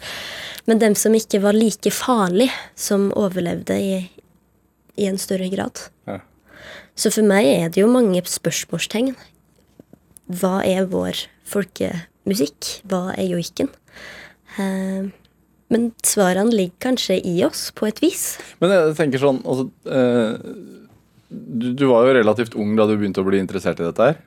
[0.69, 3.99] men dem som ikke var like farlig, som overlevde i,
[4.99, 5.87] i en større grad.
[6.09, 6.19] Ja.
[6.95, 9.15] Så for meg er det jo mange spørsmålstegn.
[10.31, 12.79] Hva er vår folkemusikk?
[12.87, 13.69] Hva er joiken?
[14.59, 15.11] Eh,
[15.73, 18.37] men svarene ligger kanskje i oss, på et vis.
[18.61, 20.35] Men jeg tenker sånn altså, eh,
[21.29, 24.19] du, du var jo relativt ung da du begynte å bli interessert i dette her.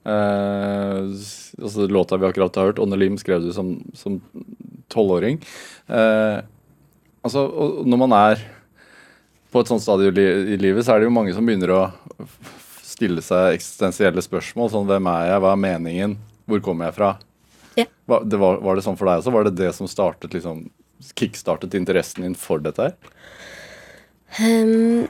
[0.00, 4.20] Eh, s- altså, låta vi akkurat har hørt, 'Ånne Lim', skrev du som som
[4.88, 5.40] tolvåring.
[5.88, 6.40] Eh,
[7.24, 7.44] altså,
[7.84, 8.40] når man er
[9.52, 11.82] på et sånt stadium i livet, så er det jo mange som begynner å
[12.82, 14.70] stille seg eksistensielle spørsmål.
[14.70, 16.16] Sånn, hvem er jeg, hva er meningen,
[16.48, 17.18] hvor kommer jeg fra?
[17.78, 17.86] Ja.
[18.10, 19.34] Hva, det var, var det sånn for deg også?
[19.34, 20.66] Var det det som startet liksom
[21.16, 23.14] kickstartet interessen din for dette her?
[24.40, 25.08] Um,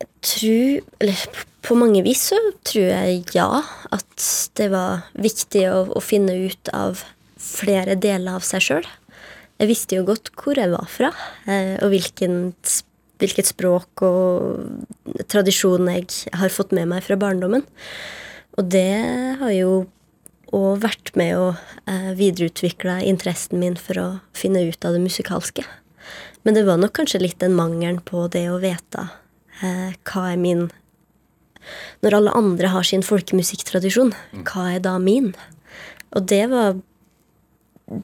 [0.00, 3.48] jeg tror Eller på mange vis så tror jeg ja.
[3.94, 7.04] At det var viktig å, å finne ut av
[7.40, 8.88] flere deler av seg sjøl.
[9.60, 11.10] Jeg visste jo godt hvor jeg var fra,
[11.46, 12.54] eh, og hvilken,
[13.22, 17.62] hvilket språk og tradisjon jeg har fått med meg fra barndommen.
[18.58, 18.88] Og det
[19.40, 19.84] har jo
[20.52, 21.46] òg vært med å
[21.88, 25.64] eh, videreutvikle interessen min for å finne ut av det musikalske.
[26.44, 29.06] Men det var nok kanskje litt den mangelen på det å vite
[29.62, 30.66] eh, hva er min
[32.04, 34.12] Når alle andre har sin folkemusikktradisjon,
[34.44, 35.32] hva er da min?
[36.12, 36.76] Og det var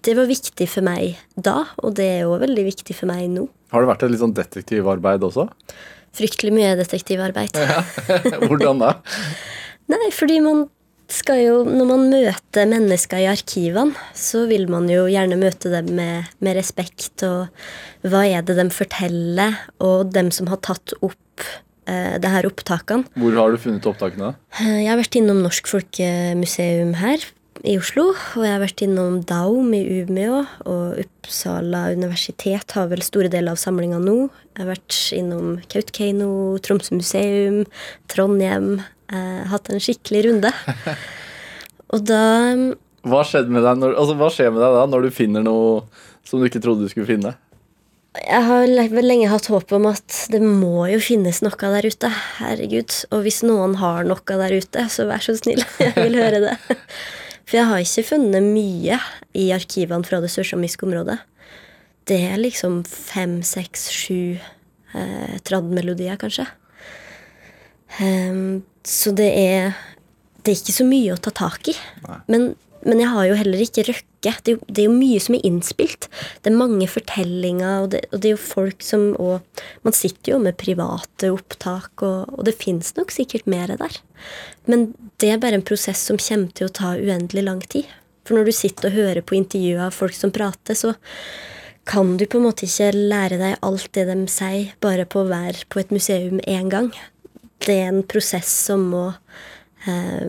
[0.04, 3.46] Det var viktig for meg da, og det er òg veldig viktig for meg nå.
[3.72, 5.46] Har det vært et litt sånn detektivarbeid også?
[6.16, 7.54] Fryktelig mye detektivarbeid.
[8.48, 8.90] Hvordan da?
[9.88, 10.66] Nei, fordi man
[11.12, 15.90] skal jo Når man møter mennesker i arkivene, så vil man jo gjerne møte dem
[15.96, 17.48] med, med respekt, og
[18.06, 21.44] hva er det de forteller, og dem som har tatt opp
[21.86, 23.08] eh, det her opptakene.
[23.18, 24.34] Hvor har du funnet opptakene?
[24.60, 27.26] Eh, Jeg har vært innom Norsk Folkemuseum her
[27.66, 33.02] i Oslo, og jeg har vært innom Daum i Umeå, og Uppsala universitet har vel
[33.04, 34.30] store deler av samlinga nå.
[34.54, 36.30] Jeg har vært innom Kautokeino,
[36.64, 37.64] Tromsø museum,
[38.08, 38.80] Trondheim.
[39.10, 40.52] Eh, hatt en skikkelig runde.
[41.94, 42.22] Og da
[43.02, 45.80] Hva, med deg når, altså, hva skjer med deg da når du finner noe
[46.26, 47.34] som du ikke trodde du skulle finne?
[48.18, 52.10] Jeg har vel lenge hatt håp om at det må jo finnes noe der ute.
[52.40, 52.94] Herregud.
[53.14, 55.62] Og hvis noen har noe der ute, så vær så snill.
[55.82, 56.56] Jeg vil høre det.
[57.50, 58.96] For jeg har ikke funnet mye
[59.34, 61.16] i arkivene fra det sørsamiske området.
[62.06, 66.46] Det er liksom fem, seks, sju eh, tradmelodier, kanskje.
[67.98, 69.78] Ehm, så det er
[70.40, 71.74] Det er ikke så mye å ta tak i.
[72.32, 74.06] Men, men jeg har jo heller ikke røkke.
[74.24, 76.08] Det er, jo, det er jo mye som er innspilt.
[76.40, 80.32] Det er mange fortellinger, og det, og det er jo folk som og Man sitter
[80.32, 84.00] jo med private opptak, og, og det fins nok sikkert mer der.
[84.64, 87.92] Men det er bare en prosess som kommer til å ta uendelig lang tid.
[88.24, 90.96] For når du sitter og hører på intervjuer av folk som prater, så
[91.84, 95.30] kan du på en måte ikke lære deg alt det de sier, bare på å
[95.30, 96.92] være på et museum én gang.
[97.60, 99.04] Det er en prosess som må
[99.84, 100.26] eh,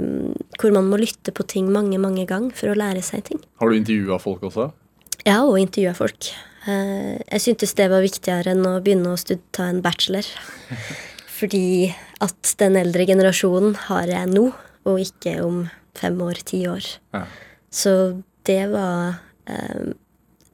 [0.59, 3.41] Hvor man må lytte på ting mange, mange ganger for å lære seg ting.
[3.61, 4.71] Har du intervjua folk også?
[5.25, 6.31] Ja, og intervjua folk.
[6.67, 10.27] Eh, jeg syntes det var viktigere enn å begynne å ta en bachelor.
[11.39, 11.91] Fordi
[12.21, 14.51] at den eldre generasjonen har jeg nå,
[14.85, 15.63] og ikke om
[15.97, 16.85] fem år, ti år.
[17.15, 17.25] Ja.
[17.73, 17.93] Så
[18.45, 19.91] det var eh,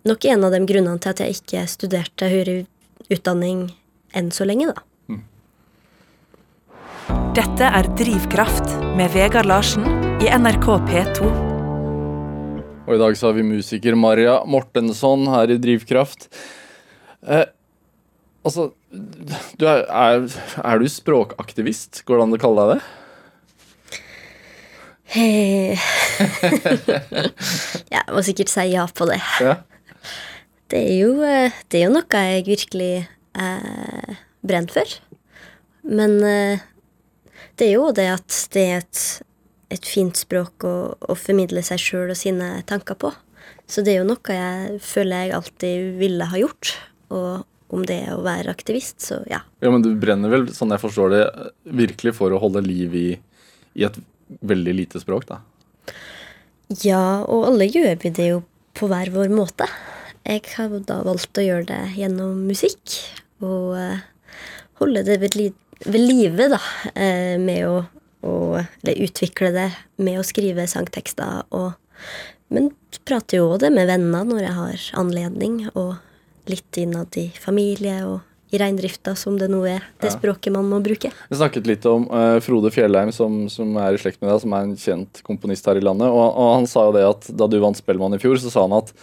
[0.08, 2.62] nok en av de grunnene til at jeg ikke studerte høyere
[3.12, 3.68] utdanning
[4.16, 4.87] enn så lenge, da.
[7.38, 9.84] Dette er Drivkraft med Vegard Larsen
[10.26, 11.28] i NRK P2.
[12.88, 16.24] Og i dag så har vi musiker Maria Mortensson her i Drivkraft.
[17.22, 17.44] Eh,
[18.42, 20.26] altså, du er, er,
[20.64, 22.00] er du språkaktivist?
[22.08, 22.88] Går det an å kalle deg det?
[25.22, 25.84] Eh,
[27.94, 29.20] jeg må sikkert si ja på det.
[29.46, 29.60] Ja.
[30.74, 34.98] Det er jo, eh, det er jo noe jeg virkelig eh, brenner for.
[35.86, 36.66] Men eh,
[37.58, 39.04] det er jo det at det er et,
[39.74, 43.12] et fint språk å, å formidle seg sjøl og sine tanker på.
[43.68, 46.74] Så det er jo noe jeg føler jeg alltid ville ha gjort.
[47.12, 49.42] Og om det er å være aktivist, så ja.
[49.60, 51.24] ja, men du brenner vel, sånn jeg forstår det,
[51.76, 53.10] virkelig for å holde liv i,
[53.76, 53.98] i et
[54.40, 55.42] veldig lite språk, da?
[56.84, 58.42] Ja, og alle gjør vi det jo
[58.78, 59.68] på hver vår måte.
[60.28, 62.98] Jeg har da valgt å gjøre det gjennom musikk.
[63.44, 64.04] Og eh,
[64.82, 65.38] holde det ved,
[65.86, 66.60] ved live, da.
[66.96, 67.82] Eh, med å,
[68.28, 71.74] å Eller utvikle det med å skrive sangtekster og
[72.50, 72.70] Men
[73.04, 75.98] prater jo òg det med venner når jeg har anledning, og
[76.48, 78.22] litt innad i familie og
[78.56, 79.84] i reindrifta, som det nå er.
[80.00, 80.16] Det Ja.
[80.16, 81.12] språket man må bruke.
[81.28, 84.54] Vi snakket litt om uh, Frode Fjellheim, som, som er i slekt med deg, som
[84.56, 86.08] er en kjent komponist her i landet.
[86.08, 88.64] Og, og han sa jo det at da du vant Spellemann i fjor, så sa
[88.64, 88.94] han at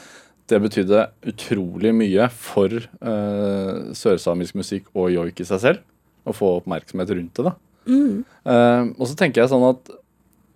[0.49, 2.73] det betydde utrolig mye for
[3.05, 5.85] uh, sørsamisk musikk og joik i seg selv.
[6.25, 7.55] Å få oppmerksomhet rundt det, da.
[7.85, 9.95] Eh, og så tenker jeg sånn at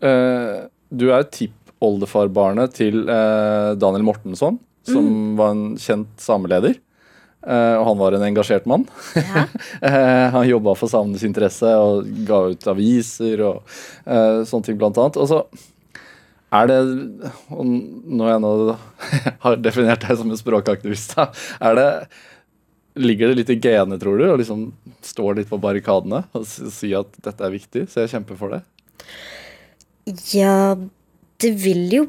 [0.04, 6.78] uh, du er tippoldefarbarnet til uh, Daniel Mortensson, som var en kjent sameleder.
[7.48, 8.82] Og han var en engasjert mann.
[9.14, 9.44] Ja.
[10.34, 15.16] Han jobba for samenes interesse og ga ut aviser og sånne ting, blant annet.
[15.22, 15.38] Og så
[16.58, 16.78] er det
[17.54, 18.52] og Når jeg nå
[19.44, 21.28] har definert deg som en språkaktivist, da,
[21.70, 21.88] er det
[22.98, 24.68] Ligger det litt i genene, tror du, å liksom
[25.04, 28.56] stå litt på barrikadene og sier si at dette er viktig, så jeg kjemper for
[28.56, 28.62] det?
[30.34, 30.74] Ja,
[31.38, 32.06] det vil jo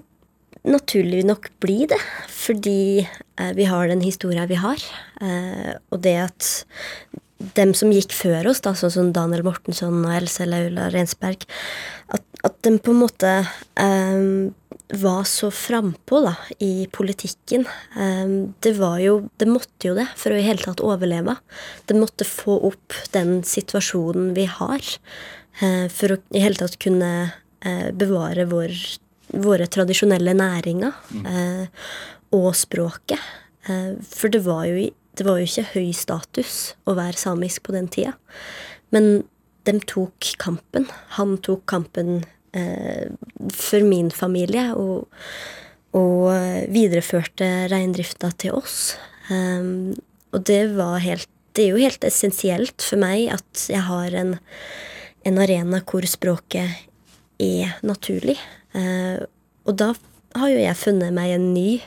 [0.67, 1.99] naturlig nok bli det.
[2.29, 4.83] Fordi eh, vi har den historia vi har.
[5.21, 6.49] Eh, og det at
[7.55, 11.45] dem som gikk før oss, da, sånn som Daniel Mortensson og Else Laula Rensberg,
[12.11, 13.35] at, at de på en måte
[13.79, 14.25] eh,
[14.89, 16.33] var så frampå da,
[16.65, 17.65] i politikken.
[17.97, 21.35] Eh, det var jo Det måtte jo det for å i hele tatt overleve.
[21.85, 24.81] Det måtte få opp den situasjonen vi har,
[25.61, 27.11] eh, for å i hele tatt kunne
[27.61, 28.73] eh, bevare vår,
[29.37, 31.67] våre tradisjonelle næringer mm.
[32.33, 33.21] og språket.
[33.69, 37.75] Eh, for det var, jo, det var jo ikke høy status å være samisk på
[37.75, 38.15] den tida.
[38.95, 39.23] Men
[39.67, 40.87] de tok kampen.
[41.19, 45.07] Han tok kampen eh, for min familie og,
[45.97, 48.95] og eh, videreførte reindrifta til oss.
[49.29, 49.93] Um,
[50.33, 54.35] og det var helt Det er jo helt essensielt for meg at jeg har en,
[55.25, 56.85] en arena hvor språket
[57.41, 58.37] er naturlig.
[58.77, 59.17] Eh,
[59.65, 59.89] og da
[60.37, 61.79] har jo jeg funnet meg en ny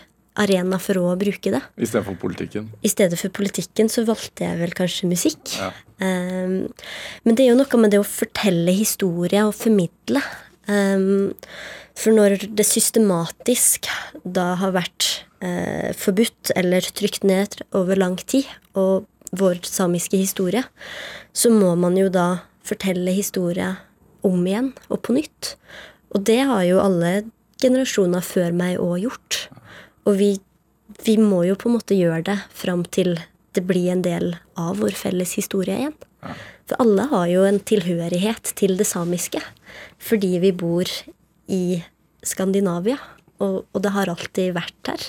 [0.42, 1.61] arena for å bruke det.
[1.77, 2.68] I stedet for politikken.
[2.83, 5.55] I stedet for politikken så valgte jeg vel kanskje musikk.
[5.59, 5.70] Ja.
[6.03, 6.72] Um,
[7.22, 10.25] men det er jo noe med det å fortelle historie og formidle.
[10.70, 11.33] Um,
[11.98, 13.88] for når det systematisk
[14.25, 15.09] da har vært
[15.44, 18.46] eh, forbudt eller trykt ned over lang tid,
[18.79, 20.62] og vår samiske historie,
[21.33, 23.70] så må man jo da fortelle historie
[24.25, 25.55] om igjen og på nytt.
[26.12, 27.12] Og det har jo alle
[27.62, 29.38] generasjoner før meg òg gjort.
[30.07, 30.31] Og vi,
[31.07, 33.16] vi må jo på en måte gjøre det fram til
[33.53, 35.96] det blir en del av vår felles historie igjen.
[36.68, 39.40] For alle har jo en tilhørighet til det samiske
[40.03, 40.88] fordi vi bor
[41.53, 41.65] i
[42.27, 42.99] Skandinavia.
[43.43, 45.05] Og, og det har alltid vært her.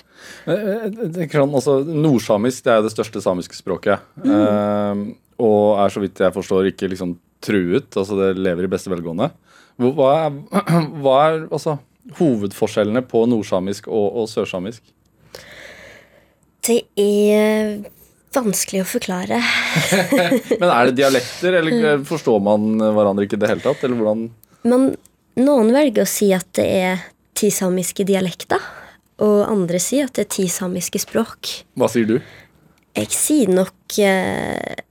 [0.49, 4.01] Eh, eh, det kan, altså, Nordsamisk det er jo det største samiske språket.
[4.25, 5.03] Eh,
[5.43, 7.91] og er så vidt jeg forstår ikke liksom truet.
[7.93, 9.29] altså Det lever i beste velgående.
[9.77, 10.37] Hva er,
[11.03, 11.77] hva er altså,
[12.17, 14.81] hovedforskjellene på nordsamisk og, og sørsamisk?
[16.63, 17.83] Det er
[18.33, 19.41] vanskelig å forklare.
[20.61, 23.83] Men er det dialekter, eller eh, forstår man hverandre ikke i det hele tatt?
[23.85, 24.31] Eller hvordan
[24.67, 24.93] Men
[25.39, 27.03] noen velger å si at det er
[27.37, 28.61] ti samiske dialekter.
[29.23, 31.51] Og andre sier at det er ti samiske språk.
[31.79, 32.17] Hva sier du?
[32.93, 34.81] Jeg sier nok eh,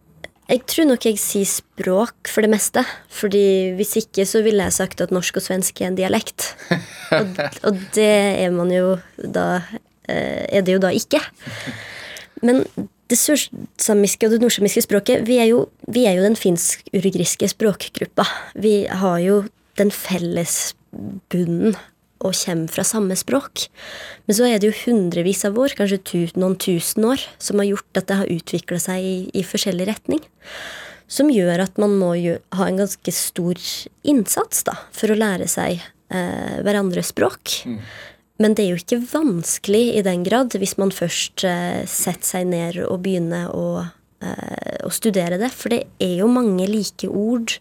[0.51, 2.85] Jeg tror nok jeg sier språk for det meste.
[3.13, 3.45] Fordi
[3.79, 6.53] hvis ikke så ville jeg sagt at norsk og svensk er en dialekt.
[7.13, 9.63] Og, og det er man jo da
[10.09, 11.21] eh, Er det jo da ikke.
[12.43, 12.65] Men
[13.13, 18.25] det sørsamiske og det nordsamiske språket Vi er jo, vi er jo den finsk-urgriske språkgruppa.
[18.57, 19.43] Vi har jo
[19.81, 20.75] den felles
[21.33, 21.77] bunnen
[22.23, 23.67] og kommer fra samme språk.
[24.29, 27.73] Men så er det jo hundrevis av år, kanskje tu, noen tusen år, som har
[27.73, 30.23] gjort at det har utvikla seg i, i forskjellig retning.
[31.11, 33.59] Som gjør at man må jo ha en ganske stor
[34.09, 37.59] innsats da, for å lære seg eh, hverandres språk.
[38.43, 42.49] Men det er jo ikke vanskelig i den grad hvis man først eh, setter seg
[42.51, 43.85] ned og begynner å,
[44.87, 45.51] å studere det.
[45.55, 47.57] For det er jo mange like ord,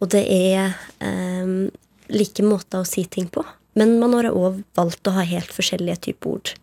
[0.00, 1.54] og det er eh,
[2.12, 3.44] like måter å si ting på.
[3.76, 6.54] Men man har òg valgt å ha helt forskjellige typer ord.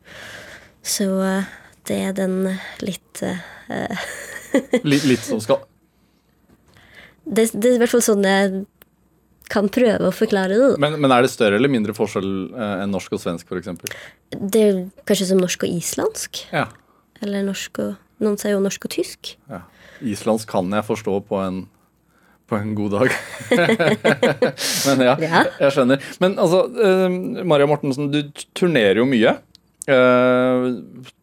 [0.84, 1.52] Så eh,
[1.90, 2.40] det er den
[2.84, 4.10] litt eh,
[4.86, 5.64] Litt, litt som skal
[7.24, 8.64] det, det er i hvert fall sånn jeg
[9.54, 10.70] kan prøve å forklare det.
[10.82, 13.96] men, men er det større eller mindre forskjell eh, enn norsk og svensk, f.eks.?
[14.34, 16.42] Det er kanskje som norsk og islandsk.
[16.52, 16.68] Ja.
[17.24, 19.36] Eller norsk og Noen sier jo norsk og tysk.
[19.50, 19.62] ja.
[20.04, 21.62] Islandsk kan jeg forstå på en,
[22.50, 23.14] på en god dag.
[24.90, 25.44] men ja, Ja.
[25.62, 26.02] jeg skjønner.
[26.20, 27.08] Men altså, eh,
[27.48, 28.20] Maria Mortensen, du
[28.58, 29.38] turnerer jo mye.
[29.88, 30.66] Eh,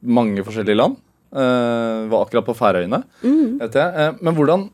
[0.03, 0.97] mange forskjellige land.
[1.30, 3.03] Eh, var akkurat på Færøyene,
[3.61, 4.14] vet jeg.
[4.22, 4.64] Men hvordan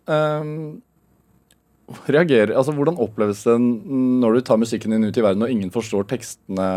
[2.10, 5.70] reagerer Altså, hvordan oppleves det når du tar musikken din ut i verden og ingen
[5.74, 6.68] forstår tekstene?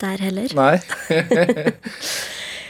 [0.00, 0.48] Der heller.
[0.56, 0.80] Nei?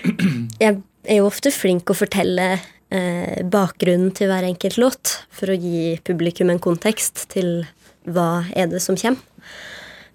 [0.61, 5.59] Jeg er jo ofte flink å fortelle eh, bakgrunnen til hver enkelt låt, for å
[5.59, 7.67] gi publikum en kontekst til
[8.05, 9.23] hva er det som kommer.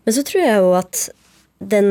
[0.06, 1.06] Men så tror jeg jo at
[1.60, 1.90] den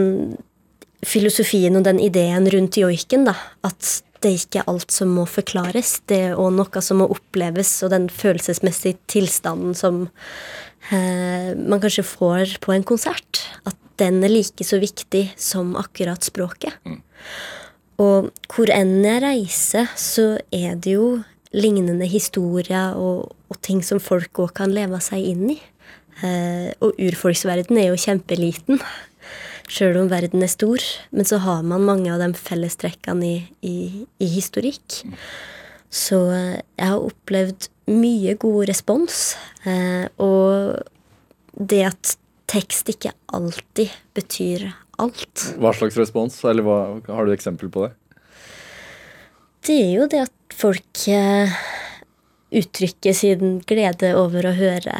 [1.06, 3.36] filosofien og den ideen rundt joiken, da,
[3.66, 7.70] at det ikke er alt som må forklares, det er òg noe som må oppleves,
[7.86, 10.06] og den følelsesmessige tilstanden som
[10.90, 16.26] eh, man kanskje får på en konsert, at den er like så viktig som akkurat
[16.26, 16.74] språket.
[17.98, 21.18] Og hvor enn jeg reiser, så er det jo
[21.54, 25.58] lignende historier og, og ting som folk òg kan leve seg inn i.
[26.22, 28.82] Eh, og urfolksverden er jo kjempeliten,
[29.70, 30.84] sjøl om verden er stor.
[31.10, 33.36] Men så har man mange av de fellestrekkene i,
[33.66, 33.76] i,
[34.22, 35.00] i historikk.
[35.90, 39.32] Så eh, jeg har opplevd mye god respons.
[39.66, 40.78] Eh, og
[41.58, 42.16] det at
[42.48, 44.70] tekst ikke alltid betyr
[45.02, 45.46] alt.
[45.58, 46.36] Hva slags respons?
[46.48, 47.92] Eller hva, har du eksempel på det?
[49.66, 51.54] Det er jo det at folk eh,
[52.54, 54.94] uttrykker sin glede over å høre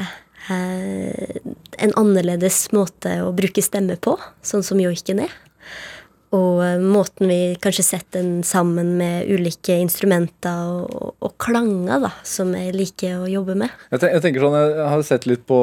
[0.50, 1.38] eh,
[1.78, 5.36] en annerledes måte å bruke stemme på, sånn som joiken er.
[6.36, 12.02] Og eh, måten vi kanskje setter den sammen med ulike instrumenter og, og, og klanger,
[12.04, 13.72] da, som jeg liker å jobbe med.
[13.92, 15.62] Jeg, ten jeg tenker sånn, jeg har sett litt på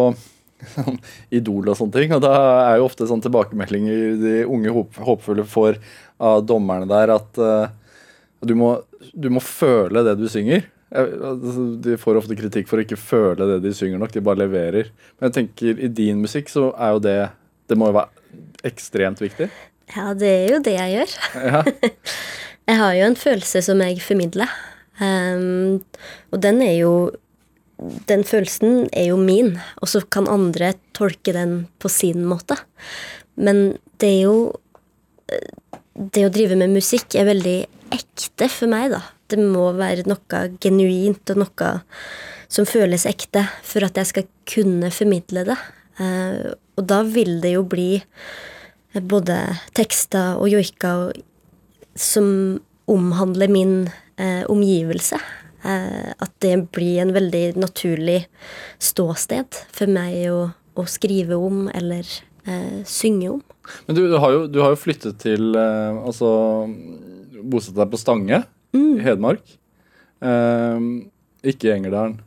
[0.74, 1.00] sånn,
[1.36, 2.36] Idol og sånne ting, og da
[2.66, 5.80] er jo ofte sånn tilbakemeldinger de unge håp håpfulle får
[6.24, 7.68] av dommerne der, at uh,
[8.46, 8.72] du, må,
[9.14, 10.68] du må føle det du synger.
[10.96, 14.46] Altså, de får ofte kritikk for å ikke føle det de synger nok, de bare
[14.46, 14.92] leverer.
[15.18, 17.18] Men jeg tenker i din musikk så er jo det
[17.66, 19.50] Det må jo være ekstremt viktig.
[19.96, 21.16] Ja, det er jo det jeg gjør.
[21.42, 21.64] Ja.
[22.66, 24.50] Jeg har jo en følelse som jeg formidler.
[24.98, 25.84] Um,
[26.34, 26.94] og den er jo
[27.78, 32.58] Den følelsen er jo min, og så kan andre tolke den på sin måte.
[33.36, 34.38] Men det er jo
[35.96, 37.60] Det å drive med musikk er veldig
[37.96, 39.00] ekte for meg, da.
[39.32, 41.70] Det må være noe genuint og noe
[42.52, 45.56] som føles ekte for at jeg skal kunne formidle det.
[46.04, 48.02] Eh, og da vil det jo bli
[49.08, 49.40] både
[49.76, 51.16] tekster og joiker
[51.96, 52.60] som
[52.92, 53.76] omhandler min
[54.20, 55.20] eh, omgivelse.
[55.66, 58.26] Eh, at det blir en veldig naturlig
[58.84, 60.42] ståsted for meg å,
[60.78, 62.06] å skrive om eller
[62.46, 63.42] eh, synge om.
[63.88, 66.28] Men du, du, har jo, du har jo flyttet til eh, Altså
[67.46, 68.44] bosatt deg på Stange
[68.78, 69.42] i Hedmark.
[70.22, 70.86] Eh,
[71.50, 72.20] ikke i Engerdalen.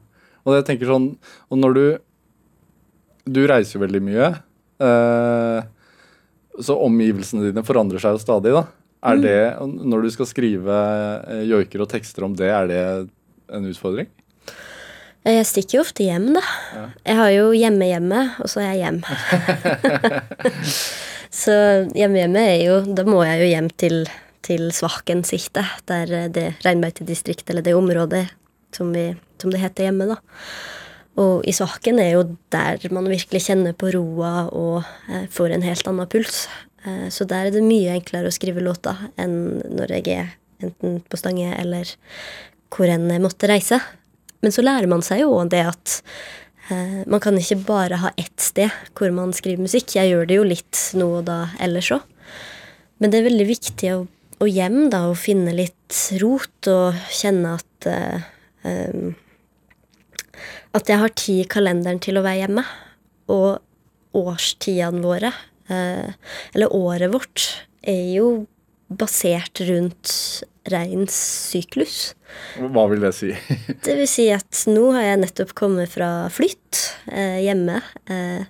[0.47, 1.09] Og jeg tenker sånn
[1.51, 1.82] Og når du
[3.28, 4.28] Du reiser jo veldig mye.
[4.82, 5.61] eh,
[6.59, 8.64] så omgivelsene dine forandrer seg jo stadig, da.
[9.07, 10.74] Er det, Når du skal skrive
[11.28, 12.82] eh, joiker og tekster om det, er det
[13.53, 14.09] en utfordring?
[15.28, 16.42] Jeg stikker jo ofte hjem, da.
[17.05, 19.01] Jeg har jo hjemme-hjemme, og så er jeg hjem.
[21.42, 21.57] så
[21.99, 23.99] hjemme-hjemme er jo Da må jeg jo hjem til,
[24.46, 28.24] til Svakensikte, der eh, det reinbeitedistriktet, eller det området
[28.74, 29.11] som, vi,
[29.42, 30.18] som det heter hjemme, da.
[31.18, 32.24] Og i Svaken er jo
[32.55, 36.46] der man virkelig kjenner på roa og eh, får en helt annen puls.
[36.86, 40.99] Eh, så der er det mye enklere å skrive låter enn når jeg er enten
[41.07, 41.90] på Stange eller
[42.75, 43.81] hvor en måtte reise.
[44.45, 45.97] Men så lærer man seg jo det at
[46.71, 49.97] eh, man kan ikke bare ha ett sted hvor man skriver musikk.
[49.99, 52.05] Jeg gjør det jo litt nå og da ellers òg.
[52.99, 54.03] Men det er veldig viktig å,
[54.43, 58.29] å hjem da, å finne litt rot og kjenne at eh,
[58.66, 59.16] em,
[60.77, 62.64] at jeg har tid i kalenderen til å være hjemme.
[63.33, 65.33] Og årstidene våre,
[65.71, 66.14] eh,
[66.55, 67.49] eller året vårt,
[67.83, 68.47] er jo
[68.89, 70.43] basert rundt
[70.73, 71.16] reins
[71.51, 72.12] syklus.
[72.59, 73.33] Hva vil det si?
[73.85, 77.81] Det vil si at nå har jeg nettopp kommet fra flytt eh, hjemme.
[78.11, 78.47] Eh,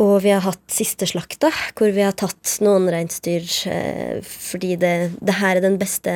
[0.00, 4.94] og vi har hatt siste slakta, hvor vi har tatt noen reinsdyr eh, fordi det,
[5.18, 6.12] det her er den beste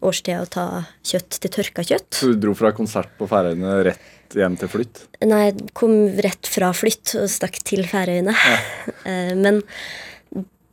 [0.00, 0.66] årstida å ta
[1.06, 2.08] kjøtt til tørka kjøtt.
[2.16, 5.04] Så du dro fra konsert på Færøyene rett hjem til flytt?
[5.28, 5.94] Nei, kom
[6.24, 8.34] rett fra flytt og stakk til Færøyene.
[8.34, 8.58] Ja.
[9.44, 9.62] Men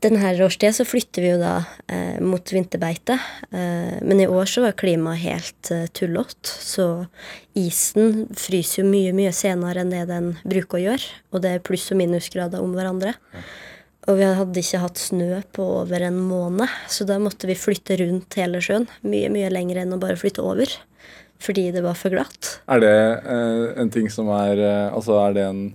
[0.06, 1.56] denne årstida så flytter vi jo da
[1.92, 3.18] eh, mot vinterbeite.
[3.50, 6.88] Eh, men i år så var klimaet helt eh, tullete, så
[7.58, 11.14] isen fryser jo mye, mye senere enn det den bruker å gjøre.
[11.34, 13.16] Og det er pluss- og minusgrader om hverandre.
[14.06, 17.98] Og vi hadde ikke hatt snø på over en måned, så da måtte vi flytte
[18.04, 18.86] rundt hele sjøen.
[19.02, 20.70] Mye, mye lenger enn å bare flytte over.
[21.42, 22.60] Fordi det var for glatt.
[22.72, 25.66] Er det eh, en ting som er eh, Altså, er det en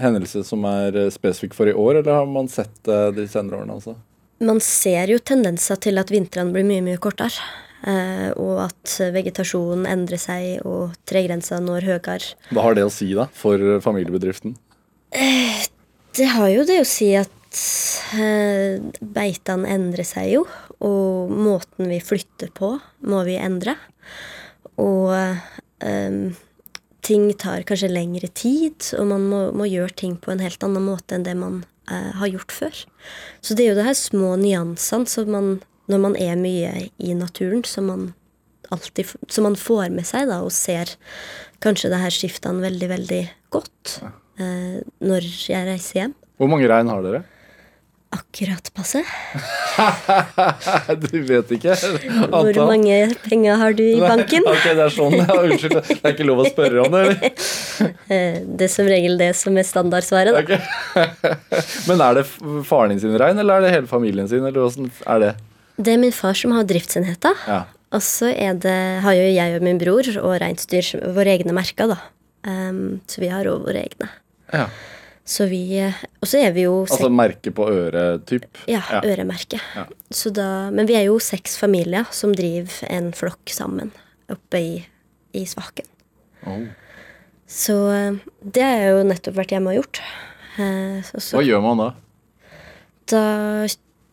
[0.00, 3.62] hendelse som er eh, spesifikk for i år, eller har man sett det de senere
[3.62, 3.96] årene altså?
[4.44, 7.44] man ser jo tendenser til at vintrene blir mye, mye kortere.
[7.84, 12.34] Eh, og at vegetasjonen endrer seg, og tregrensa når høyere.
[12.48, 14.56] Hva har det å si da, for familiebedriften?
[16.14, 17.60] Det har jo det å si at
[18.16, 20.46] eh, beitene endrer seg jo,
[20.84, 22.72] og måten vi flytter på,
[23.04, 23.76] må vi endre.
[24.80, 26.32] Og eh,
[27.04, 30.86] ting tar kanskje lengre tid, og man må, må gjøre ting på en helt annen
[30.86, 32.82] måte enn det man eh, har gjort før.
[33.44, 35.50] Så det er jo det her små nyansene som man,
[35.92, 38.12] når man er mye i naturen, som man
[38.72, 40.96] alltid som man får med seg da, og ser
[41.64, 43.22] kanskje det her skiftene veldig, veldig
[43.54, 43.98] godt
[44.40, 46.16] eh, når jeg reiser hjem.
[46.40, 47.22] Hvor mange rein har dere?
[48.14, 49.00] Akkurat passe.
[51.02, 51.74] du vet ikke?
[52.30, 54.46] Hvor mange penger har du i banken?
[54.46, 55.16] ok, det er sånn.
[55.18, 55.80] Ja, unnskyld.
[55.88, 57.48] Det er ikke lov å spørre om det, eller?
[58.06, 60.36] Eh, Det er som regel det som er standardsvaret.
[60.36, 60.44] Da.
[60.44, 60.54] Ok.
[61.90, 62.26] Men er det
[62.70, 65.32] faren din sin rein, eller er det hele familien sin, eller åssen er det?
[65.74, 67.34] Det er min far som har driftsenheta.
[67.50, 67.60] Ja.
[67.94, 68.30] Og så
[68.62, 71.98] det, har jo jeg og min bror og reinsdyr våre egne merker, da.
[72.46, 74.10] Um, så vi har òg våre egne.
[74.54, 74.68] ja.
[75.24, 78.44] Så vi Og så er vi jo Altså merke på øret, typ?
[78.68, 79.00] Ja, Ja.
[79.00, 79.60] øremerke.
[79.74, 79.86] Ja.
[80.12, 83.90] Så da, men vi er jo seks familier som driver en flokk sammen
[84.28, 84.74] oppe i,
[85.32, 85.86] i Svaken.
[86.46, 86.66] Oh.
[87.48, 90.02] Så eh, det har jeg jo nettopp vært hjemme og gjort.
[90.58, 91.88] Eh, så, så Hva gjør man da?
[93.12, 93.24] da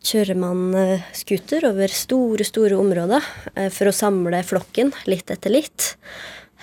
[0.02, 3.24] kjører man eh, scooter over store, store områder
[3.72, 5.92] for å samle flokken litt etter litt.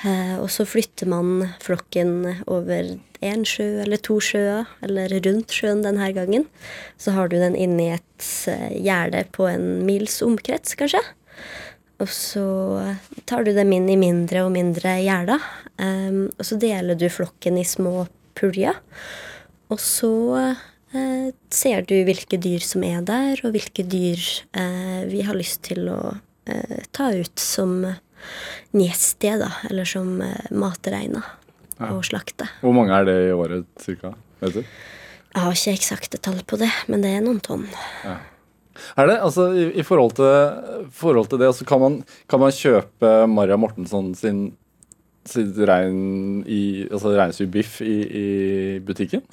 [0.07, 2.95] Eh, og så flytter man flokken over
[3.25, 6.45] én sjø eller to sjøer, eller rundt sjøen denne gangen.
[6.97, 11.03] Så har du den inni et eh, gjerde på en mils omkrets, kanskje.
[11.99, 12.45] Og så
[13.27, 15.43] tar du dem inn i mindre og mindre gjerder.
[15.79, 18.05] Um, og så deler du flokken i små
[18.39, 18.79] puljer.
[19.67, 20.11] Og så
[20.95, 24.23] uh, ser du hvilke dyr som er der, og hvilke dyr
[24.55, 27.81] uh, vi har lyst til å uh, ta ut som
[28.75, 29.51] njestie, da.
[29.69, 30.49] Eller som eh,
[31.79, 31.91] ja.
[31.93, 32.51] og slakter.
[32.63, 34.13] Hvor mange er det i året, cirka?
[34.43, 34.63] Vet du?
[35.29, 37.67] Jeg har ikke eksakte tall på det, men det er noen tonn.
[38.97, 41.99] Er det, altså I, i forhold, til, forhold til det, altså, kan, man,
[42.31, 44.49] kan man kjøpe Maria Mortensson sin
[45.29, 48.25] sitt rein i, altså reinsdyrbiff i, i
[48.81, 49.21] butikken?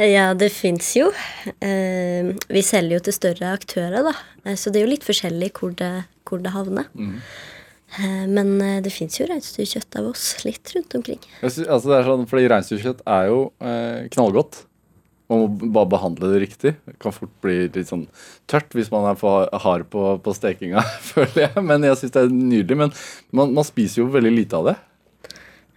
[0.00, 1.10] Ja, det fins jo.
[1.60, 4.14] Eh, vi selger jo til større aktører, da.
[4.46, 5.92] Eh, så det er jo litt forskjellig hvor det,
[6.28, 6.88] hvor det havner.
[6.96, 7.18] Mm.
[8.32, 11.20] men eh, det fins jo reinsdyrkjøtt av oss litt rundt omkring.
[11.44, 14.62] Altså det er sånn, fordi Reinsdyrkjøtt er jo eh, knallgodt.
[15.28, 16.72] Man må bare behandle det riktig.
[16.88, 18.06] Det kan fort bli litt sånn
[18.48, 20.80] tørt hvis man er for hard på, på stekinga,
[21.12, 21.66] føler jeg.
[21.68, 22.80] Men jeg syns det er nydelig.
[22.80, 22.96] Men
[23.28, 24.78] man, man spiser jo veldig lite av det.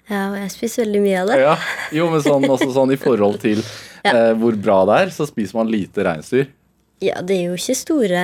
[0.05, 1.38] Ja, og jeg spiser veldig mye av det.
[1.41, 1.53] Ja,
[1.97, 3.63] jo, men sånn, også sånn i forhold til
[4.14, 6.47] eh, hvor bra det er, så spiser man lite reinsdyr.
[7.03, 8.24] Ja, det er jo ikke store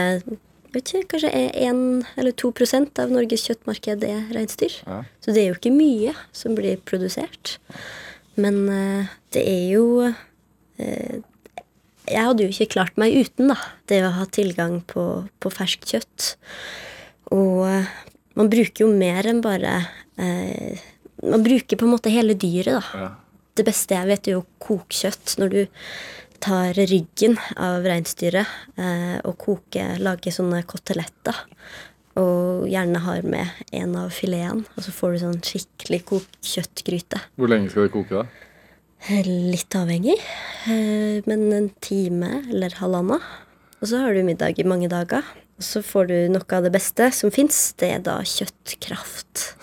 [0.72, 1.82] vet ikke, Kanskje 1
[2.20, 4.78] eller 2% av Norges kjøttmarked er reinsdyr.
[4.86, 5.02] Ja.
[5.24, 7.58] Så det er jo ikke mye som blir produsert.
[8.40, 11.18] Men eh, det er jo eh,
[12.08, 13.58] Jeg hadde jo ikke klart meg uten da,
[13.92, 16.32] det å ha tilgang på, på ferskt kjøtt.
[17.36, 17.68] Og
[18.40, 19.76] man bruker jo mer enn bare
[20.20, 20.80] eh,
[21.22, 23.04] Man bruker på en måte hele dyret, da.
[23.04, 23.12] Ja.
[23.56, 25.36] Det beste jeg vet, er jo kokkjøtt.
[25.42, 25.62] Når du
[26.42, 28.48] tar ryggen av reinsdyret
[28.80, 31.38] eh, og koker, lager sånne koteletter.
[32.20, 37.22] Og gjerne har med en av fileten, Og så får du sånn skikkelig kokt kjøttgryte.
[37.40, 38.50] Hvor lenge skal det koke, da?
[39.08, 40.18] Eh, Litt avhengig,
[40.68, 43.24] eh, men en time eller halvannen.
[43.82, 45.24] Og så har du middag i mange dager.
[45.58, 47.74] Og så får du noe av det beste som fins.
[47.78, 49.56] Det er da kjøttkraft.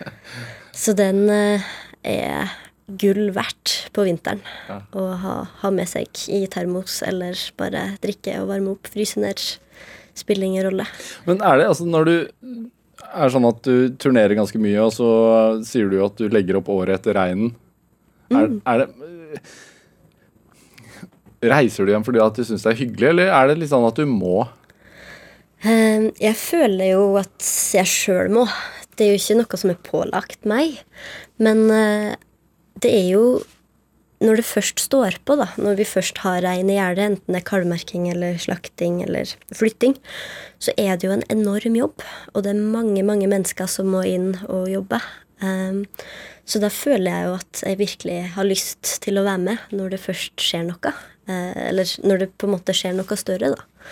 [0.80, 1.64] Så den eh,
[2.04, 2.52] er
[2.98, 4.80] gull verdt på vinteren Ja.
[4.96, 9.40] å ha, ha med seg i termos, eller bare drikke og varme opp, fryse ned.
[10.14, 10.86] Spiller ingen rolle.
[11.26, 12.14] Men er det altså når du
[13.14, 15.10] er sånn at du turnerer ganske mye, og så
[15.66, 17.54] sier du at du legger opp året etter reinen.
[18.30, 18.88] Er, er det
[21.40, 23.86] Reiser du hjem fordi at du syns det er hyggelig, eller er det litt sånn
[23.88, 24.42] at du må?
[25.64, 28.44] Eh, Jeg føler jo at jeg sjøl må.
[28.96, 30.82] Det er jo ikke noe som er pålagt meg.
[31.40, 32.10] Men eh,
[32.84, 33.24] det er jo
[34.20, 37.40] når det først står på, da, når vi først har rein i gjerdet, enten det
[37.40, 39.96] er kalvmerking eller slakting eller flytting,
[40.60, 42.04] så er det jo en enorm jobb.
[42.34, 45.00] Og det er mange, mange mennesker som må inn og jobbe.
[45.40, 45.86] Um,
[46.44, 49.94] så da føler jeg jo at jeg virkelig har lyst til å være med når
[49.94, 50.92] det først skjer noe.
[51.24, 53.88] Uh, eller når det på en måte skjer noe større, da.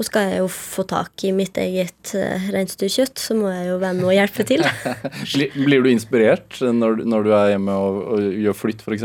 [0.00, 3.80] Og skal jeg jo få tak i mitt eget uh, reinsdyrkjøtt, så må jeg jo
[3.82, 4.64] være med og hjelpe til.
[5.66, 9.04] Blir, du inspirert når, når du er hjemme og, og gjør flytt, f.eks.?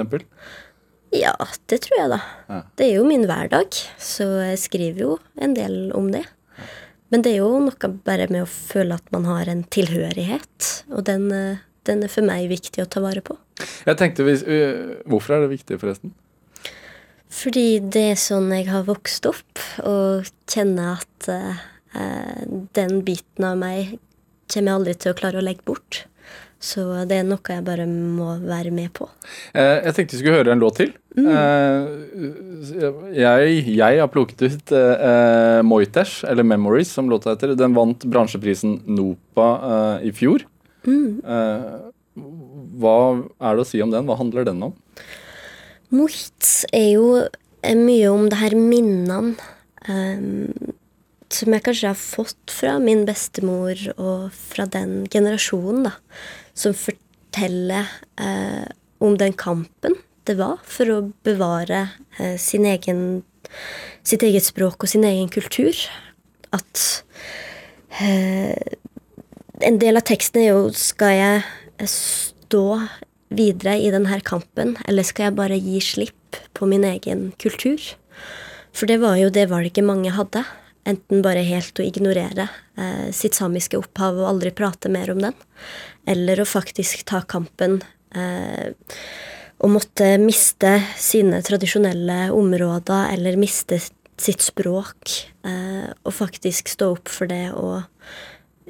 [1.16, 1.36] Ja,
[1.70, 2.22] det tror jeg, da.
[2.48, 2.62] Ja.
[2.80, 6.24] Det er jo min hverdag, så jeg skriver jo en del om det.
[7.14, 11.06] Men det er jo noe bare med å føle at man har en tilhørighet, og
[11.08, 13.38] den, eh, den er for meg viktig å ta vare på.
[13.86, 16.16] Jeg tenkte, øh, Hvorfor er det viktig, forresten?
[17.36, 21.64] Fordi det er sånn jeg har vokst opp, og kjenner at eh,
[22.78, 23.98] den biten av meg
[24.52, 26.06] kommer jeg aldri til å klare å legge bort.
[26.66, 29.08] Så det er noe jeg bare må være med på.
[29.54, 30.94] Eh, jeg tenkte vi skulle høre en låt til.
[31.20, 31.84] Eh,
[33.20, 37.54] jeg, jeg har plukket ut eh, Moitesh, eller Memories, som låta heter.
[37.60, 39.50] Den vant bransjeprisen NOPA
[40.06, 40.48] i fjor.
[40.86, 41.24] Mm.
[42.78, 44.06] hva er det å si om den?
[44.06, 44.74] Hva handler den om?
[45.96, 49.36] Mort er jo eh, mye om det her minnene
[49.88, 50.74] um,
[51.34, 55.96] som jeg kanskje har fått fra min bestemor og fra den generasjonen, da.
[56.56, 57.90] Som forteller
[58.22, 58.68] uh,
[59.04, 61.88] om den kampen det var for å bevare
[62.20, 63.24] uh, sin egen,
[64.06, 65.76] sitt eget språk og sin egen kultur.
[66.56, 66.86] At
[68.00, 68.56] uh,
[69.66, 72.66] en del av teksten er jo Skal jeg stå
[73.38, 77.82] videre i denne kampen, eller skal jeg bare gi slipp på min egen kultur?
[78.76, 80.44] For det var jo det valget mange hadde.
[80.86, 85.38] Enten bare helt å ignorere eh, sitt samiske opphav og aldri prate mer om den,
[86.06, 87.80] eller å faktisk ta kampen
[88.14, 88.76] eh,
[89.64, 95.16] og måtte miste sine tradisjonelle områder eller miste sitt språk,
[95.48, 97.82] eh, og faktisk stå opp for det og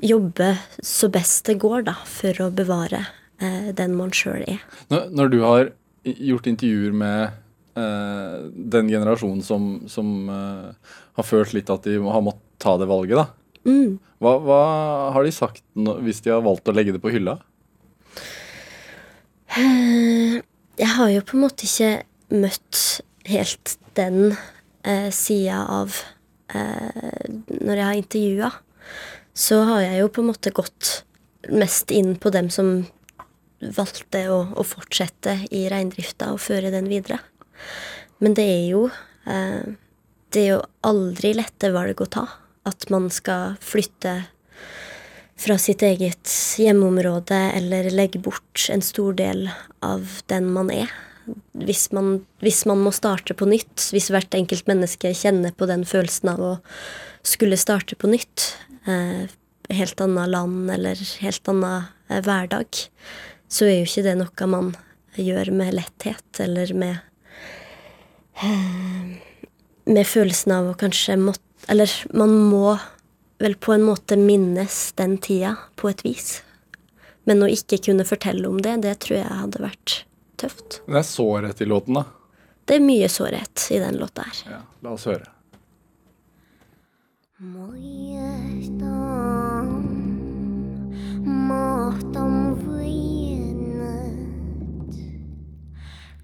[0.05, 0.53] jobbe
[0.83, 3.03] så best det går, da, for å bevare
[3.39, 4.61] den man sjøl er.
[4.91, 5.71] Når, når du har
[6.05, 7.33] gjort intervjuer med
[7.75, 8.35] eh,
[8.75, 13.19] den generasjonen som, som eh, har følt litt at de har måttet ta det valget,
[13.19, 13.25] da.
[13.67, 13.97] Mm.
[14.23, 14.59] Hva, hva
[15.11, 17.39] har de sagt hvis de har valgt å legge det på hylla?
[19.57, 20.41] Eh,
[20.75, 21.91] Jeg har jo på en måte ikke
[22.35, 22.81] møtt
[23.29, 24.35] helt den
[24.83, 25.95] eh, sida av
[26.51, 28.51] eh, Når jeg har intervjua,
[29.35, 30.91] så har jeg jo på en måte gått
[31.51, 32.85] mest inn på dem som
[33.75, 37.19] valgte å, å fortsette i reindrifta og føre den videre.
[38.23, 38.85] Men det er jo
[39.27, 39.75] eh,
[40.33, 42.25] Det er jo aldri lette valg å ta.
[42.67, 44.17] At man skal flytte
[45.39, 49.49] fra sitt eget hjemmeområde eller legge bort en stor del
[49.83, 50.91] av den man er.
[51.57, 55.85] Hvis man, hvis man må starte på nytt, hvis hvert enkelt menneske kjenner på den
[55.87, 56.51] følelsen av å
[57.25, 58.51] skulle starte på nytt,
[58.87, 59.25] eh,
[59.73, 62.85] helt annet land eller helt annen eh, hverdag,
[63.50, 64.72] så er jo ikke det noe man
[65.18, 66.98] gjør med letthet eller med
[68.42, 69.18] eh,
[69.90, 72.78] Med følelsen av å kanskje måtte Eller man må
[73.40, 76.42] vel på en måte minnes den tida, på et vis.
[77.24, 79.94] Men å ikke kunne fortelle om det, det tror jeg hadde vært
[80.40, 80.80] tøft.
[80.84, 82.04] Det er sårhet i låten, da.
[82.68, 84.42] Det er mye sårhet i den låta her.
[84.44, 85.24] Ja, la oss høre.
[91.24, 93.23] Матом вынат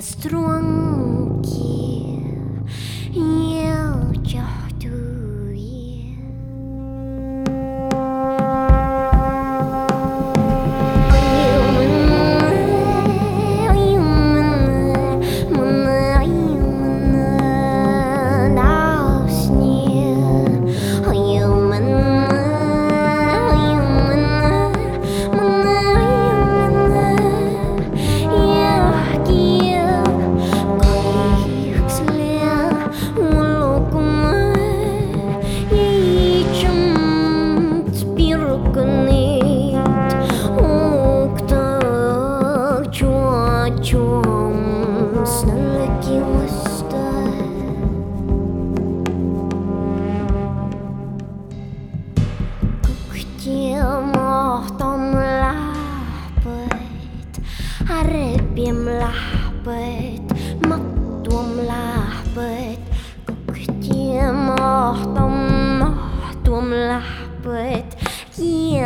[0.00, 1.17] strong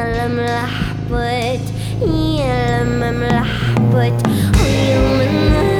[0.04, 1.60] ملحبت
[2.38, 4.26] يا لما ملحبت
[4.60, 5.71] ويوم النهار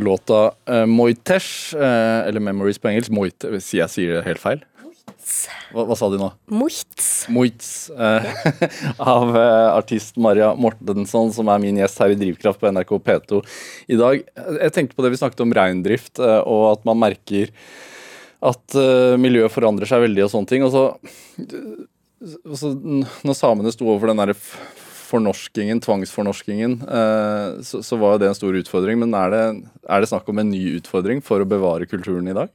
[0.00, 0.40] hørte låta
[0.70, 3.12] uh, Moitesh, uh, eller Memories på engelsk.
[3.12, 4.64] Moit, sier jeg sier det helt feil?
[5.70, 6.28] Hva, hva sa de nå?
[6.50, 7.08] Moits.
[7.30, 8.46] Moitz eh,
[9.14, 13.40] av eh, artist Maria Mortensson, som er min gjest her i Drivkraft på NRK P2
[13.92, 14.24] i dag.
[14.64, 17.52] Jeg tenkte på det vi snakket om reindrift, eh, og at man merker
[18.40, 20.66] at eh, miljøet forandrer seg veldig og sånne ting.
[20.66, 20.84] Og så,
[22.40, 24.38] og så når samene sto overfor den derre
[25.10, 29.02] fornorskingen, tvangsfornorskingen, eh, så, så var jo det en stor utfordring.
[29.02, 29.44] Men er det,
[29.90, 32.52] er det snakk om en ny utfordring for å bevare kulturen i dag?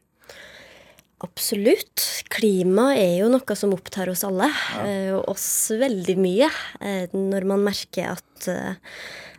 [1.25, 2.03] Absolutt.
[2.31, 4.49] Klima er jo noe som opptar oss alle,
[4.83, 5.47] eh, og oss
[5.79, 6.51] veldig mye.
[6.81, 8.49] eh, Når man merker at,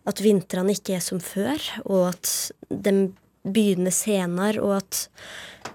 [0.06, 2.34] at vintrene ikke er som før, og at
[2.70, 2.98] de
[3.52, 5.06] begynner senere, og at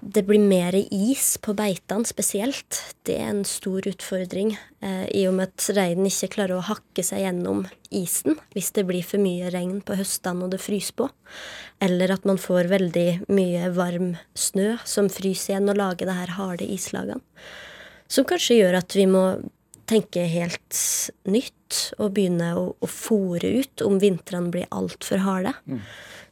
[0.00, 2.78] det blir mer is på beitene spesielt.
[3.06, 7.04] Det er en stor utfordring, eh, i og med at reinen ikke klarer å hakke
[7.06, 11.08] seg gjennom isen hvis det blir for mye regn på høstene og det fryser på.
[11.82, 16.36] Eller at man får veldig mye varm snø som fryser igjen og lager det her
[16.38, 17.20] harde islagene.
[18.08, 19.24] Som kanskje gjør at vi må
[19.90, 20.78] tenke helt
[21.28, 25.54] nytt og begynne å, å fòre ut om vintrene blir altfor harde.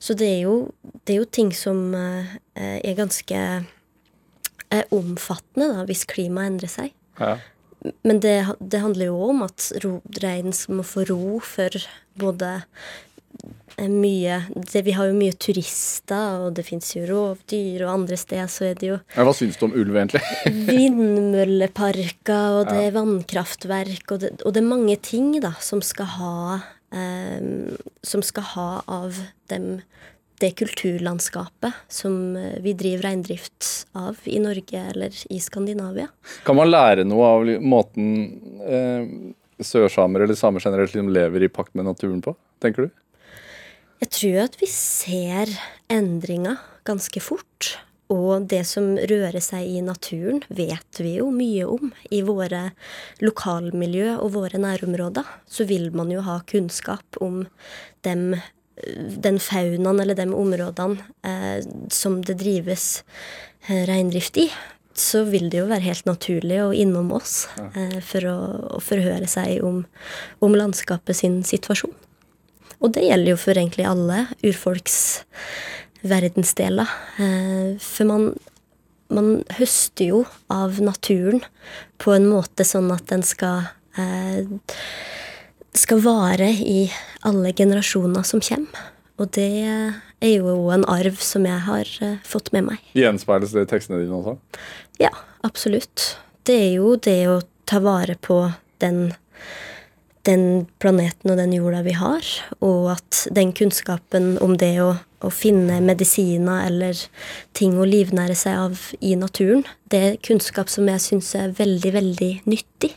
[0.01, 0.71] Så det er, jo,
[1.05, 6.95] det er jo ting som eh, er ganske eh, omfattende da, hvis klimaet endrer seg.
[7.21, 7.35] Ja.
[8.05, 9.71] Men det, det handler jo om at
[10.21, 11.77] reinen må få ro for
[12.21, 12.65] både eh,
[13.89, 18.51] mye det, Vi har jo mye turister, og det fins jo rovdyr, og andre steder
[18.51, 20.23] så er det jo Ja, Hva syns du om ulv, egentlig?
[20.71, 26.11] vindmølleparker, og det er vannkraftverk, og det, og det er mange ting da som skal
[26.19, 26.37] ha
[26.93, 27.41] eh,
[28.03, 29.23] Som skal ha av
[29.53, 29.81] dem
[30.41, 36.09] det kulturlandskapet som eh, vi driver reindrift av i Norge eller i Skandinavia.
[36.47, 38.09] Kan man lære noe av måten
[38.65, 39.05] eh,
[39.61, 42.97] sørsamer eller samer generelt lever i pakt med naturen på, tenker du?
[44.01, 45.51] Jeg tror at vi ser
[45.93, 47.75] endringer ganske fort.
[48.11, 51.93] Og det som rører seg i naturen, vet vi jo mye om.
[52.11, 52.71] I våre
[53.23, 57.45] lokalmiljø og våre nærområder så vil man jo ha kunnskap om
[58.07, 58.35] dem,
[59.29, 63.05] den faunaen eller de områdene eh, som det drives
[63.69, 64.49] eh, reindrift i.
[64.97, 67.45] Så vil det jo være helt naturlig å innom oss
[67.77, 68.39] eh, for å,
[68.81, 69.85] å forhøre seg om,
[70.43, 71.95] om landskapet sin situasjon.
[72.81, 74.97] Og det gjelder jo for egentlig alle urfolks
[76.07, 76.89] verdensdeler.
[77.21, 78.31] Eh, For man,
[79.13, 81.45] man høster jo av naturen
[82.01, 83.69] på en måte sånn at den skal
[84.01, 84.49] eh,
[85.77, 86.91] skal vare i
[87.27, 88.89] alle generasjoner som kommer.
[89.21, 92.85] Og det er jo en arv som jeg har eh, fått med meg.
[92.97, 94.39] Gjenspeiles det i tekstene dine også?
[95.03, 95.13] Ja,
[95.45, 96.15] absolutt.
[96.49, 98.41] Det er jo det å ta vare på
[98.81, 99.11] den,
[100.29, 102.27] den planeten og den jorda vi har,
[102.61, 104.93] og at den kunnskapen om det å,
[105.25, 106.99] å finne medisiner eller
[107.57, 111.95] ting å livnære seg av i naturen, det er kunnskap som jeg syns er veldig,
[111.97, 112.93] veldig nyttig.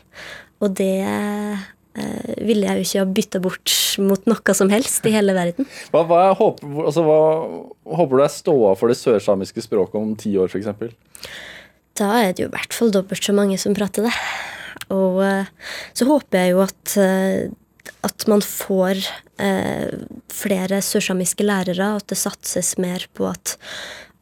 [0.62, 1.64] Og det eh,
[2.44, 5.68] ville jeg jo ikke ha bytta bort mot noe som helst i hele verden.
[5.94, 7.18] Hva, hva, er, håper, altså, hva
[8.00, 11.30] håper du er ståa for det sørsamiske språket om ti år, f.eks.?
[11.94, 14.14] Da er det jo i hvert fall dobbelt så mange som prater det.
[14.92, 15.50] Og eh,
[15.96, 19.00] så håper jeg jo at, eh, at man får
[19.42, 23.58] eh, flere sørsamiske lærere, at det satses mer på at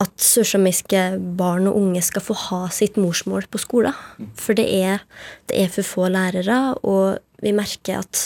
[0.03, 0.99] at sørsamiske
[1.39, 3.95] barn og unge skal få ha sitt morsmål på skolen.
[4.35, 5.05] For det er,
[5.47, 8.25] det er for få lærere, og vi merker at,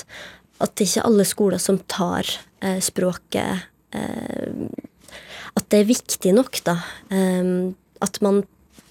[0.57, 2.31] at det ikke er alle skoler som tar
[2.81, 6.79] språket At det er viktig nok, da.
[7.13, 8.43] Eh, at man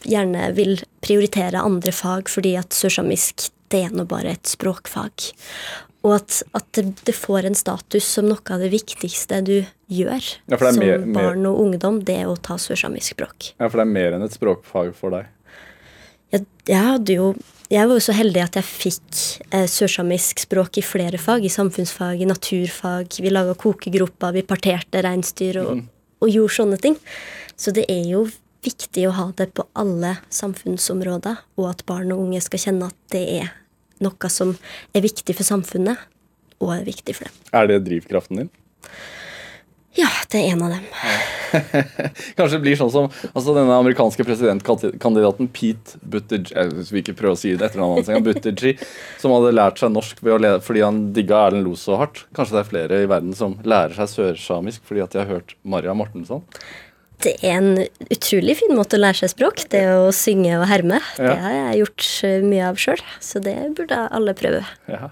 [0.10, 5.32] gjerne vil prioritere andre fag fordi at sørsamisk det er nå bare et språkfag.
[6.06, 9.56] Og at, at det, får en status som noe av det viktigste du
[9.90, 13.54] gjør Ja, som mer- mer- barn og ungdom, det er å ta sørsamisk språk.
[13.58, 15.32] Ja, For det er mer enn et språkfag for deg.
[16.34, 17.34] Jeg, jeg hadde jo
[17.66, 21.48] jeg var jo så heldig at jeg fikk eh, sørsamisk språk i flere fag.
[21.48, 23.18] I samfunnsfag, i naturfag.
[23.18, 25.82] Vi laga kokegroper, vi parterte reinsdyr og,
[26.22, 27.00] og gjorde sånne ting.
[27.58, 28.28] Så det er jo
[28.66, 33.00] viktig å ha det på alle samfunnsområder, og at barn og unge skal kjenne at
[33.14, 33.54] det er
[34.04, 34.56] noe som
[34.96, 36.02] er viktig for samfunnet,
[36.64, 37.44] og er viktig for dem.
[37.56, 38.54] Er det drivkraften din?
[39.96, 40.84] Ja, det er en av dem.
[42.36, 47.38] Kanskje det blir sånn som altså denne amerikanske presidentkandidaten Pete Buttigieg Jeg vil ikke prøve
[47.38, 48.26] å si det etternavnet hans.
[48.26, 48.82] Buttigieg,
[49.22, 50.20] som hadde lært seg norsk
[50.66, 52.26] fordi han digga Erlend Loe så hardt.
[52.36, 55.56] Kanskje det er flere i verden som lærer seg sørsamisk fordi at de har hørt
[55.64, 56.44] Maria Mortensson.
[57.26, 57.80] Det er en
[58.14, 59.64] utrolig fin måte å lære seg språk.
[59.74, 61.00] Det å synge og herme.
[61.18, 64.62] Det har jeg gjort eh, mye av sjøl, så det burde alle prøve.
[64.92, 65.10] Ja.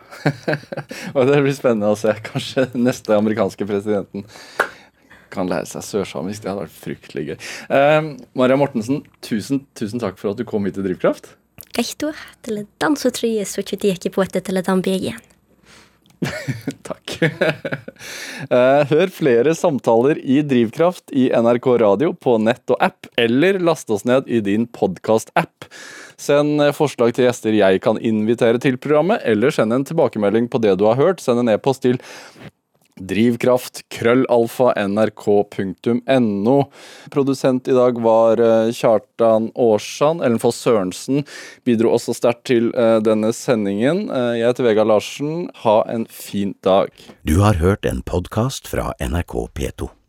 [1.16, 2.14] Og det blir spennende å se.
[2.28, 4.28] Kanskje neste amerikanske presidenten
[5.34, 6.44] kan lære seg sørsamisk.
[6.44, 7.38] Det hadde vært fryktelig gøy.
[7.80, 8.00] Eh,
[8.38, 11.34] Maria Mortensen, tusen, tusen takk for at du kom hit til Drivkraft.
[11.74, 12.12] Kehto,
[12.46, 15.18] tele danso trie etter chutieki poete tele dambegen.
[16.88, 17.18] Takk.
[17.24, 23.92] Eh, Hør flere samtaler i Drivkraft i NRK Radio på nett og app, eller last
[23.94, 25.68] oss ned i din podkast-app.
[26.20, 30.62] Send eh, forslag til gjester jeg kan invitere til programmet, eller send en tilbakemelding på
[30.64, 31.24] det du har hørt.
[31.24, 32.00] Send en e-post til
[33.00, 36.58] Drivkraft, krøllalfa, nrk.no.
[37.14, 40.22] Produsent i dag var eh, Kjartan Aarsand.
[40.22, 41.24] Ellen Foss Sørensen
[41.66, 44.06] bidro også sterkt til eh, denne sendingen.
[44.14, 45.48] Eh, Jeg heter Vegard Larsen.
[45.66, 46.94] Ha en fin dag.
[47.26, 49.94] Du har hørt en podkast fra NRK P2.